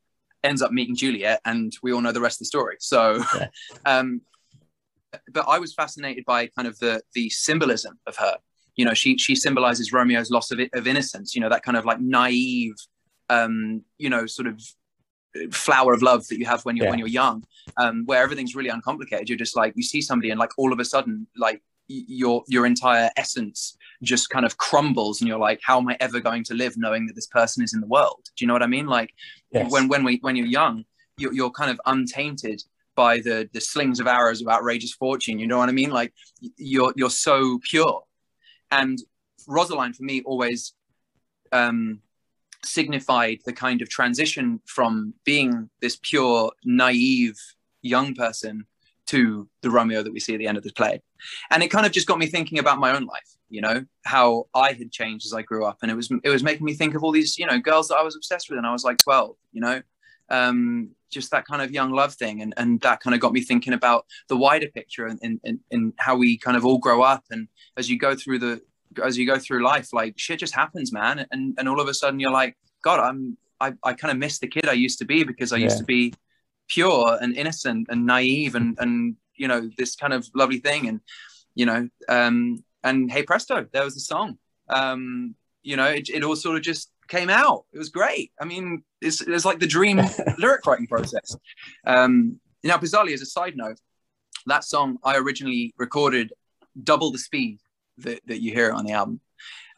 Ends 0.44 0.62
up 0.62 0.72
meeting 0.72 0.96
Juliet, 0.96 1.40
and 1.44 1.72
we 1.82 1.92
all 1.92 2.00
know 2.00 2.12
the 2.12 2.20
rest 2.20 2.36
of 2.36 2.40
the 2.40 2.46
story. 2.46 2.76
So, 2.80 3.22
yeah. 3.36 3.46
um, 3.86 4.22
but 5.32 5.46
I 5.48 5.58
was 5.58 5.74
fascinated 5.74 6.24
by 6.24 6.46
kind 6.46 6.66
of 6.66 6.78
the 6.78 7.02
the 7.14 7.28
symbolism 7.30 7.98
of 8.06 8.16
her 8.16 8.38
you 8.76 8.84
know 8.84 8.94
she 8.94 9.18
she 9.18 9.34
symbolizes 9.34 9.92
romeo's 9.92 10.30
loss 10.30 10.50
of, 10.50 10.60
of 10.72 10.86
innocence 10.86 11.34
you 11.34 11.40
know 11.40 11.48
that 11.48 11.62
kind 11.62 11.76
of 11.76 11.84
like 11.84 12.00
naive 12.00 12.74
um 13.28 13.82
you 13.98 14.10
know 14.10 14.26
sort 14.26 14.48
of 14.48 14.60
flower 15.50 15.92
of 15.92 16.02
love 16.02 16.26
that 16.28 16.38
you 16.38 16.44
have 16.44 16.64
when 16.64 16.76
you're 16.76 16.84
yeah. 16.84 16.90
when 16.90 16.98
you're 16.98 17.08
young 17.08 17.42
um 17.78 18.04
where 18.06 18.22
everything's 18.22 18.54
really 18.54 18.68
uncomplicated. 18.68 19.28
You're 19.28 19.38
just 19.38 19.56
like 19.56 19.72
you 19.76 19.82
see 19.82 20.00
somebody 20.00 20.30
and 20.30 20.38
like 20.38 20.50
all 20.58 20.72
of 20.72 20.80
a 20.80 20.84
sudden 20.84 21.26
like 21.36 21.62
your 21.88 22.42
your 22.48 22.66
entire 22.66 23.10
essence 23.16 23.76
just 24.02 24.30
kind 24.30 24.44
of 24.44 24.56
crumbles 24.56 25.20
and 25.20 25.28
you're 25.28 25.38
like 25.38 25.60
how 25.62 25.78
am 25.78 25.88
i 25.88 25.96
ever 26.00 26.20
going 26.20 26.42
to 26.42 26.54
live 26.54 26.74
knowing 26.76 27.06
that 27.06 27.14
this 27.14 27.26
person 27.26 27.62
is 27.62 27.74
in 27.74 27.80
the 27.80 27.86
world? 27.86 28.20
Do 28.36 28.44
you 28.44 28.46
know 28.46 28.52
what 28.52 28.62
i 28.62 28.66
mean? 28.66 28.86
Like 28.86 29.12
yes. 29.50 29.70
when 29.70 29.88
when 29.88 30.04
we 30.04 30.18
when 30.20 30.36
you're 30.36 30.46
young 30.46 30.84
you're, 31.18 31.32
you're 31.32 31.50
kind 31.50 31.70
of 31.70 31.80
untainted 31.86 32.62
by 32.94 33.18
the 33.18 33.48
the 33.52 33.60
slings 33.60 34.00
of 34.00 34.06
arrows 34.06 34.42
of 34.42 34.48
outrageous 34.48 34.92
fortune. 34.92 35.38
You 35.38 35.46
know 35.46 35.58
what 35.58 35.68
i 35.68 35.72
mean? 35.72 35.90
Like 35.90 36.12
you're 36.56 36.92
you're 36.96 37.10
so 37.10 37.58
pure 37.62 38.02
and 38.72 38.98
Rosaline 39.46 39.92
for 39.92 40.02
me 40.02 40.22
always 40.24 40.72
um, 41.52 42.00
signified 42.64 43.38
the 43.44 43.52
kind 43.52 43.82
of 43.82 43.88
transition 43.88 44.60
from 44.66 45.14
being 45.24 45.70
this 45.80 45.98
pure, 46.02 46.50
naive 46.64 47.38
young 47.82 48.14
person 48.14 48.66
to 49.06 49.48
the 49.60 49.70
Romeo 49.70 50.02
that 50.02 50.12
we 50.12 50.20
see 50.20 50.32
at 50.34 50.38
the 50.38 50.46
end 50.46 50.56
of 50.56 50.64
the 50.64 50.72
play. 50.72 51.02
And 51.50 51.62
it 51.62 51.68
kind 51.68 51.84
of 51.84 51.92
just 51.92 52.06
got 52.06 52.18
me 52.18 52.26
thinking 52.26 52.58
about 52.58 52.78
my 52.78 52.96
own 52.96 53.04
life, 53.04 53.36
you 53.50 53.60
know, 53.60 53.84
how 54.04 54.46
I 54.54 54.72
had 54.72 54.90
changed 54.90 55.26
as 55.26 55.34
I 55.34 55.42
grew 55.42 55.66
up. 55.66 55.78
And 55.82 55.90
it 55.90 55.94
was 55.94 56.10
it 56.24 56.30
was 56.30 56.42
making 56.42 56.64
me 56.64 56.74
think 56.74 56.94
of 56.94 57.04
all 57.04 57.12
these, 57.12 57.38
you 57.38 57.46
know, 57.46 57.58
girls 57.58 57.88
that 57.88 57.96
I 57.96 58.02
was 58.02 58.16
obsessed 58.16 58.48
with 58.48 58.58
and 58.58 58.66
I 58.66 58.72
was 58.72 58.84
like 58.84 58.98
12, 58.98 59.36
you 59.52 59.60
know. 59.60 59.82
Um, 60.28 60.90
just 61.12 61.30
that 61.30 61.44
kind 61.44 61.62
of 61.62 61.70
young 61.70 61.92
love 61.92 62.14
thing 62.14 62.42
and, 62.42 62.54
and 62.56 62.80
that 62.80 63.00
kind 63.00 63.14
of 63.14 63.20
got 63.20 63.32
me 63.32 63.40
thinking 63.40 63.72
about 63.72 64.06
the 64.28 64.36
wider 64.36 64.68
picture 64.68 65.06
and, 65.06 65.20
and, 65.22 65.60
and 65.70 65.92
how 65.98 66.16
we 66.16 66.36
kind 66.38 66.56
of 66.56 66.64
all 66.64 66.78
grow 66.78 67.02
up 67.02 67.24
and 67.30 67.48
as 67.76 67.88
you 67.90 67.98
go 67.98 68.14
through 68.14 68.38
the 68.38 68.60
as 69.02 69.16
you 69.16 69.26
go 69.26 69.38
through 69.38 69.64
life 69.64 69.92
like 69.92 70.14
shit 70.16 70.38
just 70.38 70.54
happens 70.54 70.92
man 70.92 71.26
and 71.30 71.54
and 71.58 71.68
all 71.68 71.80
of 71.80 71.88
a 71.88 71.94
sudden 71.94 72.20
you're 72.20 72.30
like 72.30 72.56
god 72.82 73.00
i'm 73.00 73.38
i, 73.60 73.72
I 73.82 73.94
kind 73.94 74.12
of 74.12 74.18
miss 74.18 74.38
the 74.38 74.46
kid 74.46 74.68
i 74.68 74.72
used 74.72 74.98
to 74.98 75.06
be 75.06 75.24
because 75.24 75.52
i 75.52 75.56
yeah. 75.56 75.64
used 75.64 75.78
to 75.78 75.84
be 75.84 76.12
pure 76.68 77.18
and 77.20 77.34
innocent 77.34 77.86
and 77.90 78.04
naive 78.04 78.54
and 78.54 78.76
and 78.80 79.16
you 79.34 79.48
know 79.48 79.70
this 79.78 79.96
kind 79.96 80.12
of 80.12 80.28
lovely 80.34 80.58
thing 80.58 80.88
and 80.88 81.00
you 81.54 81.64
know 81.64 81.88
um 82.08 82.62
and 82.84 83.10
hey 83.10 83.22
presto, 83.22 83.66
there 83.72 83.84
was 83.84 83.94
the 83.94 84.00
song. 84.00 84.38
Um, 84.68 85.34
you 85.62 85.76
know, 85.76 85.86
it, 85.86 86.08
it 86.08 86.24
all 86.24 86.36
sort 86.36 86.56
of 86.56 86.62
just 86.62 86.90
came 87.12 87.28
out. 87.28 87.66
It 87.74 87.78
was 87.78 87.90
great. 87.90 88.32
I 88.40 88.46
mean, 88.46 88.82
it's, 89.02 89.20
it's 89.20 89.44
like 89.44 89.60
the 89.60 89.66
dream 89.66 90.00
lyric 90.38 90.64
writing 90.66 90.86
process. 90.86 91.36
Um, 91.86 92.40
now, 92.64 92.78
bizarrely, 92.78 93.12
as 93.12 93.20
a 93.20 93.26
side 93.26 93.54
note, 93.54 93.78
that 94.46 94.64
song 94.64 94.96
I 95.04 95.18
originally 95.18 95.74
recorded 95.76 96.32
double 96.82 97.12
the 97.12 97.18
speed 97.18 97.58
that, 97.98 98.20
that 98.26 98.42
you 98.42 98.52
hear 98.52 98.72
on 98.72 98.86
the 98.86 98.92
album. 98.92 99.20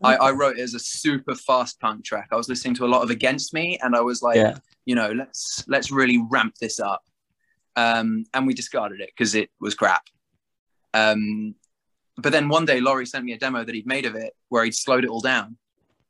I, 0.02 0.16
I, 0.16 0.30
wrote 0.32 0.58
it 0.58 0.62
as 0.62 0.74
a 0.74 0.78
super 0.78 1.34
fast 1.34 1.80
punk 1.80 2.04
track. 2.04 2.28
I 2.30 2.36
was 2.36 2.48
listening 2.48 2.74
to 2.74 2.84
a 2.84 2.92
lot 2.94 3.02
of 3.02 3.10
Against 3.10 3.54
Me, 3.54 3.78
and 3.82 3.96
I 3.96 4.00
was 4.00 4.22
like, 4.22 4.36
yeah. 4.36 4.58
you 4.84 4.94
know, 4.94 5.10
let's 5.12 5.64
let's 5.66 5.90
really 5.90 6.22
ramp 6.30 6.54
this 6.60 6.78
up. 6.78 7.02
Um, 7.74 8.26
and 8.34 8.46
we 8.46 8.54
discarded 8.54 9.00
it 9.00 9.10
because 9.16 9.34
it 9.34 9.50
was 9.60 9.74
crap. 9.74 10.02
Um, 10.92 11.54
but 12.18 12.32
then 12.32 12.48
one 12.48 12.66
day, 12.66 12.80
Laurie 12.80 13.06
sent 13.06 13.24
me 13.24 13.32
a 13.32 13.38
demo 13.38 13.64
that 13.64 13.74
he'd 13.74 13.86
made 13.86 14.04
of 14.04 14.14
it, 14.14 14.34
where 14.50 14.64
he'd 14.64 14.74
slowed 14.74 15.04
it 15.04 15.10
all 15.10 15.20
down, 15.20 15.56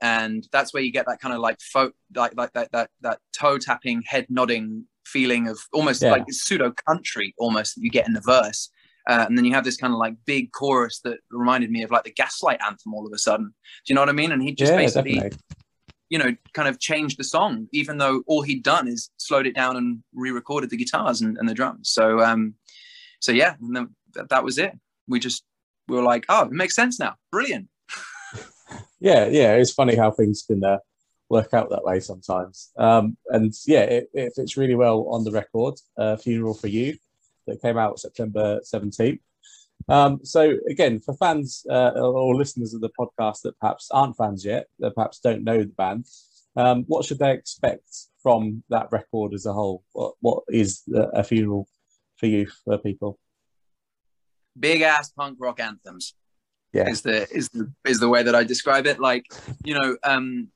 and 0.00 0.46
that's 0.52 0.74
where 0.74 0.82
you 0.82 0.92
get 0.92 1.06
that 1.06 1.20
kind 1.20 1.34
of 1.34 1.40
like 1.40 1.60
fo- 1.60 1.92
like 2.14 2.34
like 2.36 2.52
that 2.52 2.70
that 2.72 2.90
that 3.00 3.18
toe 3.32 3.58
tapping, 3.58 4.02
head 4.06 4.26
nodding 4.28 4.86
feeling 5.06 5.48
of 5.48 5.58
almost 5.72 6.02
yeah. 6.02 6.12
like 6.12 6.24
pseudo 6.30 6.72
country 6.88 7.34
almost 7.38 7.74
that 7.74 7.82
you 7.82 7.90
get 7.90 8.06
in 8.06 8.14
the 8.14 8.20
verse. 8.20 8.70
Uh, 9.06 9.26
and 9.28 9.36
then 9.36 9.44
you 9.44 9.52
have 9.52 9.64
this 9.64 9.76
kind 9.76 9.92
of 9.92 9.98
like 9.98 10.14
big 10.24 10.50
chorus 10.52 11.00
that 11.04 11.18
reminded 11.30 11.70
me 11.70 11.82
of 11.82 11.90
like 11.90 12.04
the 12.04 12.12
Gaslight 12.12 12.60
anthem 12.64 12.94
all 12.94 13.06
of 13.06 13.12
a 13.12 13.18
sudden. 13.18 13.46
Do 13.46 13.92
you 13.92 13.94
know 13.94 14.00
what 14.00 14.08
I 14.08 14.12
mean? 14.12 14.32
And 14.32 14.42
he 14.42 14.54
just 14.54 14.72
yeah, 14.72 14.78
basically, 14.78 15.14
definitely. 15.14 15.38
you 16.08 16.18
know, 16.18 16.34
kind 16.54 16.68
of 16.68 16.80
changed 16.80 17.18
the 17.18 17.24
song, 17.24 17.68
even 17.72 17.98
though 17.98 18.22
all 18.26 18.40
he'd 18.40 18.62
done 18.62 18.88
is 18.88 19.10
slowed 19.18 19.46
it 19.46 19.54
down 19.54 19.76
and 19.76 20.02
re-recorded 20.14 20.70
the 20.70 20.78
guitars 20.78 21.20
and, 21.20 21.36
and 21.36 21.46
the 21.46 21.52
drums. 21.52 21.90
So, 21.90 22.20
um, 22.20 22.54
so 23.20 23.30
yeah, 23.30 23.56
then, 23.60 23.94
that 24.30 24.42
was 24.42 24.56
it. 24.56 24.72
We 25.06 25.20
just 25.20 25.44
we 25.86 25.96
were 25.96 26.02
like, 26.02 26.24
oh, 26.30 26.46
it 26.46 26.52
makes 26.52 26.74
sense 26.74 26.98
now. 26.98 27.16
Brilliant. 27.30 27.68
Yeah, 29.04 29.26
yeah. 29.26 29.52
It's 29.56 29.70
funny 29.70 29.96
how 29.96 30.10
things 30.12 30.44
can 30.46 30.64
uh, 30.64 30.78
work 31.28 31.52
out 31.52 31.68
that 31.68 31.84
way 31.84 32.00
sometimes. 32.00 32.72
Um, 32.78 33.18
and 33.28 33.52
yeah, 33.66 33.82
it, 33.82 34.08
it, 34.14 34.32
fits 34.34 34.56
really 34.56 34.76
well 34.76 35.08
on 35.10 35.24
the 35.24 35.30
record, 35.30 35.74
uh, 35.98 36.16
Funeral 36.16 36.54
for 36.54 36.68
Youth, 36.68 37.00
that 37.46 37.60
came 37.60 37.76
out 37.76 38.00
September 38.00 38.60
17th. 38.60 39.20
Um, 39.90 40.20
so 40.22 40.54
again, 40.70 41.00
for 41.00 41.12
fans 41.16 41.66
uh, 41.68 41.90
or 41.90 42.34
listeners 42.34 42.72
of 42.72 42.80
the 42.80 42.88
podcast 42.98 43.42
that 43.42 43.60
perhaps 43.60 43.90
aren't 43.90 44.16
fans 44.16 44.42
yet, 44.42 44.68
that 44.78 44.94
perhaps 44.94 45.18
don't 45.18 45.44
know 45.44 45.58
the 45.58 45.66
band, 45.66 46.06
um, 46.56 46.84
what 46.86 47.04
should 47.04 47.18
they 47.18 47.34
expect 47.34 48.06
from 48.22 48.62
that 48.70 48.88
record 48.90 49.34
as 49.34 49.44
a 49.44 49.52
whole? 49.52 49.84
What, 49.92 50.14
what 50.20 50.44
is 50.48 50.80
a 50.94 51.22
funeral 51.22 51.68
for 52.16 52.24
youth 52.24 52.58
for 52.64 52.78
people? 52.78 53.18
Big 54.58 54.80
ass 54.80 55.10
punk 55.10 55.36
rock 55.38 55.60
anthems. 55.60 56.14
Yeah. 56.74 56.88
Is 56.88 57.02
the 57.02 57.30
is 57.30 57.48
the 57.50 57.72
is 57.84 58.00
the 58.00 58.08
way 58.08 58.24
that 58.24 58.34
I 58.34 58.42
describe 58.42 58.86
it. 58.86 58.98
Like, 58.98 59.26
you 59.64 59.74
know, 59.74 59.96
um, 60.02 60.48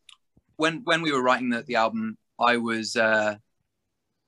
when 0.56 0.82
when 0.82 1.00
we 1.00 1.12
were 1.12 1.22
writing 1.22 1.50
the, 1.50 1.62
the 1.62 1.76
album, 1.76 2.18
I 2.40 2.56
was 2.56 2.96
uh, 2.96 3.37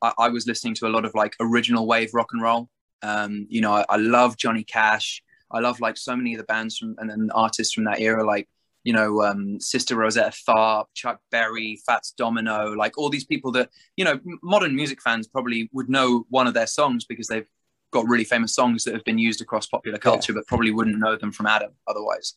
I, 0.00 0.12
I, 0.16 0.28
was 0.28 0.46
listening 0.46 0.74
to 0.74 0.86
a 0.86 0.88
lot 0.88 1.04
of 1.04 1.16
like 1.16 1.34
original 1.40 1.88
wave 1.88 2.14
rock 2.14 2.28
and 2.32 2.40
roll. 2.40 2.68
Um, 3.02 3.46
you 3.50 3.60
know, 3.60 3.72
I, 3.72 3.84
I, 3.88 3.96
love 3.96 4.36
Johnny 4.36 4.62
Cash. 4.62 5.20
I 5.50 5.58
love 5.58 5.80
like 5.80 5.96
so 5.96 6.14
many 6.14 6.34
of 6.34 6.38
the 6.38 6.44
bands 6.44 6.78
from 6.78 6.94
and 6.98 7.32
artists 7.34 7.74
from 7.74 7.84
that 7.84 7.98
era, 7.98 8.24
like 8.24 8.48
you 8.84 8.92
know, 8.92 9.22
um, 9.22 9.58
Sister 9.58 9.96
Rosetta 9.96 10.30
Tharpe, 10.30 10.86
Chuck 10.94 11.20
Berry, 11.32 11.80
Fats 11.84 12.12
Domino, 12.16 12.72
like 12.72 12.96
all 12.98 13.10
these 13.10 13.24
people 13.24 13.50
that 13.52 13.68
you 13.96 14.04
know, 14.04 14.20
modern 14.44 14.76
music 14.76 15.02
fans 15.02 15.26
probably 15.26 15.68
would 15.72 15.90
know 15.90 16.24
one 16.30 16.46
of 16.46 16.54
their 16.54 16.68
songs 16.68 17.04
because 17.04 17.26
they've 17.26 17.48
got 17.90 18.08
really 18.08 18.24
famous 18.24 18.54
songs 18.54 18.84
that 18.84 18.94
have 18.94 19.04
been 19.04 19.18
used 19.18 19.40
across 19.40 19.66
popular 19.66 19.98
culture, 19.98 20.32
yeah. 20.32 20.38
but 20.38 20.46
probably 20.46 20.70
wouldn't 20.70 20.98
know 20.98 21.16
them 21.16 21.32
from 21.32 21.46
Adam 21.46 21.72
otherwise. 21.86 22.34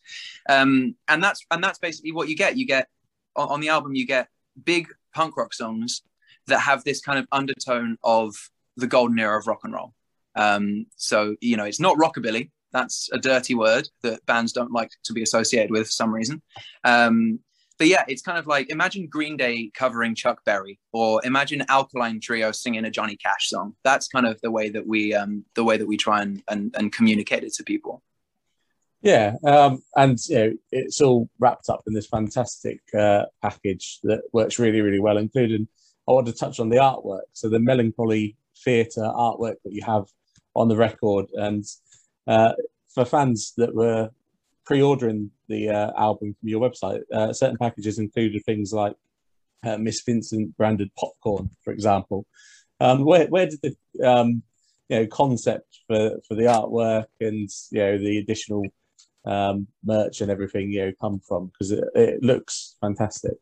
Um, 0.49 0.95
and 1.07 1.23
that's 1.23 1.45
and 1.51 1.63
that's 1.63 1.79
basically 1.79 2.11
what 2.11 2.29
you 2.29 2.35
get. 2.35 2.57
You 2.57 2.65
get 2.65 2.87
on, 3.35 3.49
on 3.49 3.59
the 3.59 3.69
album, 3.69 3.95
you 3.95 4.05
get 4.05 4.27
big 4.63 4.87
punk 5.13 5.37
rock 5.37 5.53
songs 5.53 6.01
that 6.47 6.59
have 6.59 6.83
this 6.83 7.01
kind 7.01 7.19
of 7.19 7.27
undertone 7.31 7.97
of 8.03 8.35
the 8.77 8.87
golden 8.87 9.19
era 9.19 9.37
of 9.37 9.47
rock 9.47 9.61
and 9.63 9.73
roll. 9.73 9.93
Um, 10.35 10.87
so 10.95 11.35
you 11.41 11.57
know, 11.57 11.65
it's 11.65 11.79
not 11.79 11.97
rockabilly. 11.97 12.49
That's 12.71 13.09
a 13.13 13.19
dirty 13.19 13.53
word 13.53 13.87
that 14.01 14.25
bands 14.25 14.51
don't 14.51 14.71
like 14.71 14.89
to 15.03 15.13
be 15.13 15.21
associated 15.21 15.69
with 15.69 15.85
for 15.85 15.91
some 15.91 16.13
reason. 16.13 16.41
Um, 16.83 17.39
but 17.77 17.87
yeah, 17.87 18.03
it's 18.07 18.21
kind 18.21 18.37
of 18.37 18.47
like 18.47 18.69
imagine 18.69 19.07
Green 19.07 19.37
Day 19.37 19.71
covering 19.73 20.15
Chuck 20.15 20.43
Berry, 20.45 20.79
or 20.91 21.21
imagine 21.25 21.63
Alkaline 21.69 22.19
Trio 22.19 22.51
singing 22.51 22.85
a 22.85 22.91
Johnny 22.91 23.15
Cash 23.15 23.49
song. 23.49 23.75
That's 23.83 24.07
kind 24.07 24.27
of 24.27 24.39
the 24.41 24.51
way 24.51 24.69
that 24.69 24.85
we 24.85 25.13
um, 25.13 25.45
the 25.55 25.63
way 25.63 25.77
that 25.77 25.87
we 25.87 25.97
try 25.97 26.21
and, 26.21 26.43
and, 26.47 26.73
and 26.77 26.91
communicate 26.91 27.43
it 27.43 27.53
to 27.55 27.63
people. 27.63 28.03
Yeah, 29.01 29.35
um, 29.43 29.81
and 29.95 30.17
you 30.29 30.35
know, 30.35 30.53
it's 30.71 31.01
all 31.01 31.29
wrapped 31.39 31.67
up 31.69 31.81
in 31.87 31.93
this 31.93 32.07
fantastic 32.07 32.79
uh, 32.97 33.25
package 33.41 33.99
that 34.03 34.21
works 34.31 34.59
really, 34.59 34.81
really 34.81 35.01
well, 35.01 35.17
including 35.17 35.67
I 36.07 36.11
want 36.11 36.27
to 36.27 36.33
touch 36.33 36.59
on 36.59 36.69
the 36.69 36.77
artwork. 36.77 37.23
So 37.33 37.49
the 37.49 37.59
melancholy 37.59 38.37
theatre 38.63 39.01
artwork 39.01 39.55
that 39.65 39.73
you 39.73 39.83
have 39.85 40.05
on 40.55 40.69
the 40.69 40.77
record, 40.77 41.25
and 41.33 41.65
uh, 42.27 42.53
for 42.93 43.03
fans 43.03 43.53
that 43.57 43.73
were 43.73 44.09
pre-ordering 44.65 45.31
the 45.47 45.69
uh, 45.69 45.91
album 45.97 46.35
from 46.39 46.49
your 46.49 46.61
website, 46.61 47.01
uh, 47.13 47.33
certain 47.33 47.57
packages 47.57 47.99
included 47.99 48.43
things 48.45 48.73
like 48.73 48.95
uh, 49.63 49.77
Miss 49.77 50.01
Vincent 50.01 50.55
branded 50.57 50.91
popcorn, 50.95 51.49
for 51.63 51.71
example. 51.71 52.25
Um, 52.79 53.05
where 53.05 53.27
where 53.27 53.47
did 53.47 53.59
the 53.61 54.07
um, 54.07 54.43
you 54.89 54.99
know 54.99 55.07
concept 55.07 55.79
for 55.87 56.19
for 56.27 56.35
the 56.35 56.43
artwork 56.43 57.05
and 57.19 57.49
you 57.71 57.79
know 57.79 57.97
the 57.97 58.17
additional 58.17 58.63
um, 59.25 59.67
merch 59.83 60.21
and 60.21 60.29
everything 60.29 60.71
you 60.71 60.85
know 60.85 60.91
come 60.99 61.19
from 61.19 61.47
because 61.47 61.71
it, 61.71 61.83
it 61.95 62.23
looks 62.23 62.75
fantastic. 62.81 63.33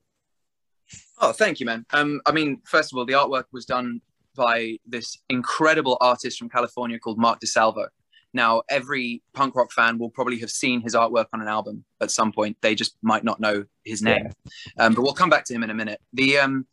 Oh, 1.20 1.32
thank 1.32 1.60
you, 1.60 1.66
man. 1.66 1.86
Um, 1.92 2.22
I 2.25 2.32
mean, 2.32 2.62
first 2.66 2.92
of 2.92 2.98
all, 2.98 3.06
the 3.06 3.13
artwork 3.13 3.46
was 3.51 3.66
done 3.66 4.01
by 4.36 4.78
this 4.86 5.18
incredible 5.30 5.98
artist 6.01 6.38
from 6.38 6.50
California 6.50 7.00
called 7.00 7.18
Mark 7.18 7.40
DeSalvo. 7.40 7.88
Now, 8.34 8.62
every 8.70 9.22
punk 9.34 9.56
rock 9.56 9.72
fan 9.72 9.98
will 9.98 10.10
probably 10.10 10.40
have 10.40 10.52
seen 10.52 10.82
his 10.82 10.96
artwork 10.96 11.28
on 11.34 11.42
an 11.42 11.48
album 11.48 11.84
at 12.00 12.12
some 12.12 12.32
point. 12.32 12.58
They 12.62 12.76
just 12.76 12.96
might 13.02 13.24
not 13.24 13.40
know 13.40 13.66
his 13.84 14.02
name. 14.02 14.30
Yeah. 14.78 14.86
Um, 14.86 14.94
but 14.94 15.02
we'll 15.02 15.14
come 15.14 15.30
back 15.30 15.46
to 15.46 15.54
him 15.54 15.64
in 15.64 15.70
a 15.70 15.74
minute. 15.74 16.00
The 16.14 16.38
um, 16.38 16.66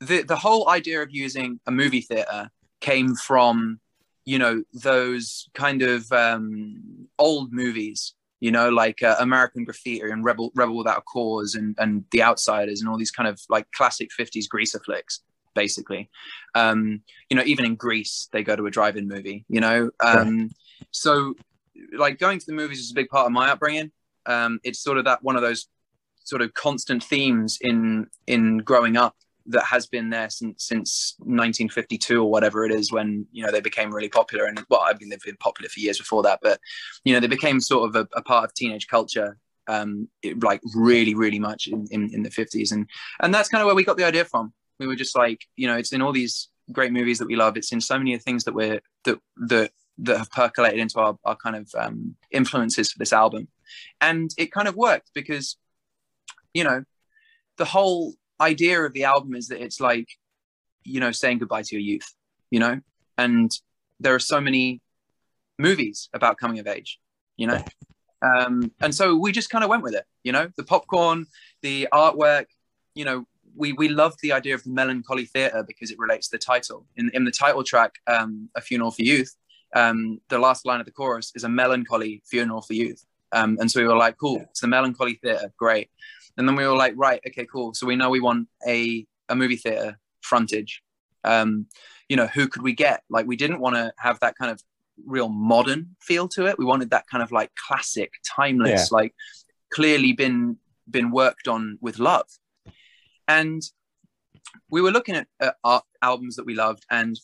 the 0.00 0.22
the 0.22 0.36
whole 0.36 0.68
idea 0.68 1.02
of 1.02 1.10
using 1.10 1.60
a 1.66 1.70
movie 1.70 2.02
theater 2.02 2.50
came 2.80 3.14
from, 3.14 3.80
you 4.24 4.38
know, 4.38 4.62
those 4.74 5.48
kind 5.54 5.82
of 5.82 6.10
um, 6.12 7.08
old 7.18 7.52
movies 7.52 8.14
you 8.40 8.52
know, 8.52 8.68
like 8.68 9.02
uh, 9.02 9.16
American 9.18 9.64
Graffiti 9.64 10.00
and 10.00 10.24
Rebel 10.24 10.52
Rebel 10.54 10.76
Without 10.76 10.98
a 10.98 11.02
Cause 11.02 11.54
and 11.54 11.74
and 11.78 12.04
The 12.12 12.22
Outsiders 12.22 12.80
and 12.80 12.88
all 12.88 12.96
these 12.96 13.10
kind 13.10 13.28
of 13.28 13.40
like 13.48 13.70
classic 13.72 14.10
'50s 14.18 14.48
greaser 14.48 14.78
flicks, 14.78 15.20
basically. 15.54 16.08
Um, 16.54 17.02
you 17.30 17.36
know, 17.36 17.42
even 17.44 17.64
in 17.64 17.74
Grease 17.74 18.28
they 18.32 18.42
go 18.42 18.54
to 18.54 18.66
a 18.66 18.70
drive-in 18.70 19.08
movie. 19.08 19.44
You 19.48 19.60
know, 19.60 19.90
um. 20.00 20.50
So 20.90 21.34
like 21.96 22.18
going 22.18 22.38
to 22.38 22.46
the 22.46 22.52
movies 22.52 22.80
is 22.80 22.90
a 22.90 22.94
big 22.94 23.08
part 23.08 23.26
of 23.26 23.32
my 23.32 23.50
upbringing. 23.50 23.90
Um, 24.26 24.60
it's 24.64 24.80
sort 24.80 24.98
of 24.98 25.04
that 25.04 25.22
one 25.22 25.36
of 25.36 25.42
those 25.42 25.68
sort 26.24 26.42
of 26.42 26.52
constant 26.54 27.02
themes 27.02 27.58
in 27.60 28.06
in 28.26 28.58
growing 28.58 28.96
up 28.96 29.16
that 29.46 29.64
has 29.64 29.86
been 29.86 30.10
there 30.10 30.28
since 30.28 30.66
since 30.66 31.14
1952 31.20 32.22
or 32.22 32.30
whatever 32.30 32.66
it 32.66 32.72
is 32.72 32.92
when 32.92 33.26
you 33.32 33.42
know 33.42 33.50
they 33.50 33.60
became 33.60 33.94
really 33.94 34.08
popular. 34.08 34.44
And 34.44 34.62
well 34.68 34.82
I 34.82 34.94
mean 34.94 35.08
they've 35.08 35.20
been 35.20 35.36
popular 35.38 35.68
for 35.68 35.80
years 35.80 35.98
before 35.98 36.22
that 36.24 36.40
but 36.42 36.60
you 37.04 37.14
know 37.14 37.20
they 37.20 37.26
became 37.26 37.60
sort 37.60 37.88
of 37.88 37.96
a, 37.96 38.18
a 38.18 38.22
part 38.22 38.44
of 38.44 38.54
teenage 38.54 38.86
culture 38.88 39.38
um, 39.68 40.08
it, 40.22 40.42
like 40.42 40.60
really 40.74 41.14
really 41.14 41.38
much 41.38 41.66
in, 41.66 41.86
in, 41.90 42.12
in 42.14 42.22
the 42.22 42.30
50s 42.30 42.72
and 42.72 42.88
and 43.20 43.34
that's 43.34 43.48
kind 43.48 43.62
of 43.62 43.66
where 43.66 43.74
we 43.74 43.84
got 43.84 43.96
the 43.96 44.04
idea 44.04 44.24
from. 44.24 44.52
We 44.78 44.86
were 44.86 44.96
just 44.96 45.16
like 45.16 45.44
you 45.56 45.66
know 45.66 45.76
it's 45.76 45.92
in 45.92 46.02
all 46.02 46.12
these 46.12 46.48
great 46.70 46.92
movies 46.92 47.18
that 47.18 47.28
we 47.28 47.36
love. 47.36 47.56
It's 47.56 47.72
in 47.72 47.80
so 47.80 47.98
many 47.98 48.14
of 48.14 48.20
the 48.20 48.24
things 48.24 48.44
that 48.44 48.54
we're 48.54 48.80
that 49.04 49.18
that 49.48 49.72
that 49.98 50.18
have 50.18 50.30
percolated 50.30 50.78
into 50.78 50.98
our, 51.00 51.18
our 51.24 51.36
kind 51.36 51.56
of 51.56 51.70
um, 51.76 52.14
influences 52.30 52.92
for 52.92 52.98
this 52.98 53.12
album. 53.12 53.48
And 54.00 54.30
it 54.38 54.52
kind 54.52 54.68
of 54.68 54.76
worked 54.76 55.10
because 55.14 55.56
you 56.54 56.64
know 56.64 56.84
the 57.56 57.64
whole 57.64 58.14
idea 58.40 58.80
of 58.80 58.92
the 58.92 59.04
album 59.04 59.34
is 59.34 59.48
that 59.48 59.62
it's 59.62 59.80
like 59.80 60.08
you 60.84 61.00
know 61.00 61.12
saying 61.12 61.38
goodbye 61.38 61.62
to 61.62 61.74
your 61.74 61.82
youth 61.82 62.14
you 62.50 62.58
know? 62.58 62.80
And 63.18 63.50
there 64.00 64.14
are 64.14 64.20
so 64.20 64.40
many 64.40 64.80
movies 65.58 66.08
about 66.14 66.38
coming 66.38 66.58
of 66.58 66.66
age 66.66 66.98
you 67.36 67.46
know? 67.46 67.62
Um, 68.22 68.72
and 68.80 68.92
so 68.94 69.16
we 69.16 69.30
just 69.32 69.50
kind 69.50 69.62
of 69.62 69.70
went 69.70 69.82
with 69.82 69.94
it 69.94 70.04
you 70.22 70.32
know? 70.32 70.48
The 70.56 70.64
popcorn 70.64 71.26
the 71.62 71.88
artwork 71.92 72.46
you 72.94 73.04
know 73.04 73.26
we 73.54 73.72
we 73.72 73.88
loved 73.88 74.20
the 74.22 74.32
idea 74.32 74.54
of 74.54 74.62
the 74.62 74.70
melancholy 74.70 75.26
theater 75.26 75.64
because 75.66 75.90
it 75.90 75.98
relates 75.98 76.28
to 76.28 76.36
the 76.36 76.38
title. 76.38 76.86
In, 76.96 77.10
in 77.12 77.24
the 77.24 77.32
title 77.32 77.64
track 77.64 77.94
um, 78.06 78.48
a 78.54 78.60
funeral 78.60 78.92
for 78.92 79.02
youth 79.02 79.34
um, 79.74 80.20
the 80.28 80.38
last 80.38 80.64
line 80.64 80.80
of 80.80 80.86
the 80.86 80.92
chorus 80.92 81.32
is 81.34 81.44
a 81.44 81.48
melancholy 81.48 82.22
funeral 82.24 82.62
for 82.62 82.74
youth 82.74 83.04
um, 83.32 83.58
and 83.60 83.70
so 83.70 83.80
we 83.80 83.86
were 83.86 83.96
like 83.96 84.16
cool 84.16 84.40
it's 84.50 84.60
the 84.60 84.66
melancholy 84.66 85.14
theater 85.22 85.52
great 85.56 85.90
and 86.38 86.48
then 86.48 86.54
we 86.54 86.66
were 86.66 86.76
like, 86.76 86.94
right, 86.96 87.20
okay, 87.26 87.46
cool. 87.52 87.74
So 87.74 87.86
we 87.86 87.96
know 87.96 88.08
we 88.08 88.20
want 88.20 88.48
a 88.66 89.04
a 89.28 89.34
movie 89.34 89.56
theater 89.56 89.98
frontage. 90.22 90.82
Um, 91.24 91.66
you 92.08 92.16
know, 92.16 92.28
who 92.28 92.48
could 92.48 92.62
we 92.62 92.72
get? 92.72 93.02
Like, 93.10 93.26
we 93.26 93.36
didn't 93.36 93.60
want 93.60 93.74
to 93.74 93.92
have 93.98 94.20
that 94.20 94.38
kind 94.38 94.50
of 94.50 94.62
real 95.04 95.28
modern 95.28 95.96
feel 96.00 96.28
to 96.28 96.46
it. 96.46 96.58
We 96.58 96.64
wanted 96.64 96.90
that 96.90 97.06
kind 97.08 97.22
of 97.22 97.32
like 97.32 97.50
classic, 97.66 98.12
timeless, 98.24 98.88
yeah. 98.90 98.96
like 98.96 99.14
clearly 99.70 100.12
been 100.12 100.56
been 100.88 101.10
worked 101.10 101.48
on 101.48 101.76
with 101.80 101.98
love. 101.98 102.28
And 103.26 103.60
we 104.70 104.80
were 104.80 104.92
looking 104.92 105.16
at, 105.16 105.26
at 105.40 105.56
albums 106.00 106.36
that 106.36 106.46
we 106.46 106.54
loved, 106.54 106.86
and 106.88 107.18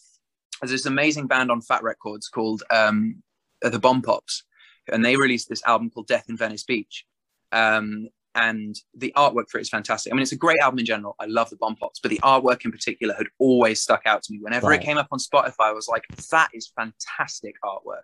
there's 0.70 0.82
this 0.82 0.86
amazing 0.86 1.26
band 1.26 1.50
on 1.50 1.60
Fat 1.60 1.82
Wreck 1.82 1.98
Chords 1.98 2.28
called 2.28 2.62
um, 2.70 3.22
the 3.60 3.78
Bomb 3.78 4.02
Pops, 4.02 4.44
and 4.92 5.04
they 5.04 5.16
released 5.16 5.48
this 5.48 5.62
album 5.66 5.90
called 5.90 6.06
Death 6.06 6.28
in 6.28 6.36
Venice 6.36 6.64
Beach. 6.64 7.04
Um, 7.52 8.08
and 8.34 8.74
the 8.96 9.12
artwork 9.16 9.48
for 9.48 9.58
it 9.58 9.62
is 9.62 9.68
fantastic. 9.68 10.12
I 10.12 10.16
mean, 10.16 10.22
it's 10.22 10.32
a 10.32 10.36
great 10.36 10.58
album 10.58 10.80
in 10.80 10.86
general. 10.86 11.14
I 11.20 11.26
love 11.26 11.50
the 11.50 11.56
Bomb 11.56 11.76
Pops, 11.76 12.00
but 12.00 12.10
the 12.10 12.18
artwork 12.18 12.64
in 12.64 12.72
particular 12.72 13.14
had 13.14 13.28
always 13.38 13.80
stuck 13.80 14.02
out 14.06 14.24
to 14.24 14.32
me. 14.32 14.40
Whenever 14.40 14.68
right. 14.68 14.80
it 14.80 14.84
came 14.84 14.98
up 14.98 15.08
on 15.12 15.20
Spotify, 15.20 15.66
I 15.66 15.72
was 15.72 15.86
like, 15.86 16.04
that 16.30 16.50
is 16.52 16.72
fantastic 16.76 17.54
artwork. 17.64 18.02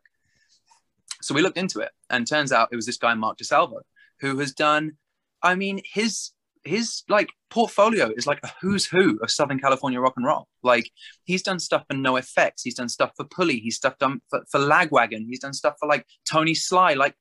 So 1.20 1.34
we 1.34 1.42
looked 1.42 1.58
into 1.58 1.80
it, 1.80 1.90
and 2.08 2.26
turns 2.26 2.52
out 2.52 2.68
it 2.70 2.76
was 2.76 2.86
this 2.86 2.96
guy, 2.96 3.12
Mark 3.14 3.38
DeSalvo, 3.38 3.80
who 4.20 4.38
has 4.38 4.52
done, 4.52 4.92
I 5.42 5.54
mean, 5.54 5.80
his 5.84 6.30
his 6.64 7.02
like 7.08 7.30
portfolio 7.48 8.10
is 8.16 8.26
like 8.26 8.40
a 8.42 8.50
who's 8.60 8.86
who 8.86 9.18
of 9.22 9.30
Southern 9.30 9.58
California 9.58 10.00
rock 10.00 10.14
and 10.16 10.26
roll. 10.26 10.46
Like 10.62 10.90
he's 11.24 11.42
done 11.42 11.58
stuff 11.58 11.84
for 11.88 11.96
NOFX, 11.96 12.60
he's 12.64 12.74
done 12.74 12.88
stuff 12.88 13.12
for 13.16 13.24
Pulley, 13.24 13.58
he's 13.58 13.76
stuff 13.76 13.98
done 13.98 14.20
for, 14.28 14.42
for 14.50 14.60
Lagwagon, 14.60 15.26
he's 15.26 15.40
done 15.40 15.54
stuff 15.54 15.76
for 15.78 15.88
like 15.88 16.06
Tony 16.30 16.54
Sly. 16.54 16.94
Like 16.94 17.14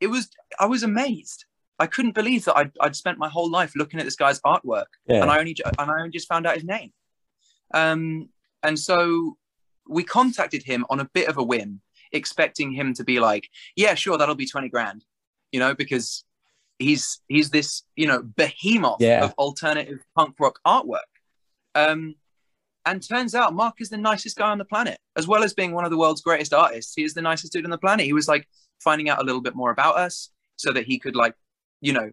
it 0.00 0.06
was, 0.06 0.30
I 0.58 0.66
was 0.66 0.82
amazed. 0.82 1.44
I 1.78 1.86
couldn't 1.86 2.14
believe 2.14 2.44
that 2.44 2.56
I'd, 2.56 2.72
I'd 2.80 2.96
spent 2.96 3.18
my 3.18 3.28
whole 3.28 3.50
life 3.50 3.72
looking 3.74 4.00
at 4.00 4.04
this 4.04 4.16
guy's 4.16 4.40
artwork, 4.42 4.84
yeah. 5.06 5.22
and 5.22 5.30
I 5.30 5.38
only 5.38 5.56
and 5.64 5.90
I 5.90 5.98
only 5.98 6.10
just 6.10 6.28
found 6.28 6.46
out 6.46 6.54
his 6.54 6.64
name. 6.64 6.92
Um, 7.72 8.28
and 8.62 8.78
so 8.78 9.38
we 9.88 10.04
contacted 10.04 10.62
him 10.62 10.84
on 10.90 11.00
a 11.00 11.08
bit 11.14 11.28
of 11.28 11.38
a 11.38 11.42
whim, 11.42 11.80
expecting 12.12 12.70
him 12.72 12.92
to 12.94 13.04
be 13.04 13.18
like, 13.18 13.48
"Yeah, 13.76 13.94
sure, 13.94 14.18
that'll 14.18 14.34
be 14.34 14.46
twenty 14.46 14.68
grand," 14.68 15.04
you 15.52 15.58
know, 15.58 15.74
because 15.74 16.22
he's 16.80 17.20
he's 17.28 17.50
this 17.50 17.84
you 17.94 18.08
know 18.08 18.22
behemoth 18.22 19.00
yeah. 19.00 19.24
of 19.24 19.32
alternative 19.34 20.00
punk 20.16 20.34
rock 20.40 20.58
artwork. 20.66 20.98
Um, 21.76 22.16
and 22.84 23.06
turns 23.06 23.34
out 23.34 23.54
Mark 23.54 23.74
is 23.80 23.90
the 23.90 23.98
nicest 23.98 24.36
guy 24.36 24.50
on 24.50 24.58
the 24.58 24.64
planet, 24.64 24.98
as 25.14 25.28
well 25.28 25.44
as 25.44 25.54
being 25.54 25.72
one 25.72 25.84
of 25.84 25.92
the 25.92 25.98
world's 25.98 26.22
greatest 26.22 26.52
artists. 26.52 26.94
He 26.96 27.04
is 27.04 27.14
the 27.14 27.22
nicest 27.22 27.52
dude 27.52 27.64
on 27.64 27.70
the 27.70 27.78
planet. 27.78 28.06
He 28.06 28.12
was 28.12 28.26
like 28.26 28.48
finding 28.82 29.08
out 29.08 29.20
a 29.20 29.24
little 29.24 29.42
bit 29.42 29.54
more 29.54 29.70
about 29.70 29.96
us 29.96 30.30
so 30.56 30.72
that 30.72 30.86
he 30.86 30.98
could 30.98 31.14
like 31.14 31.34
you 31.80 31.92
know, 31.92 32.10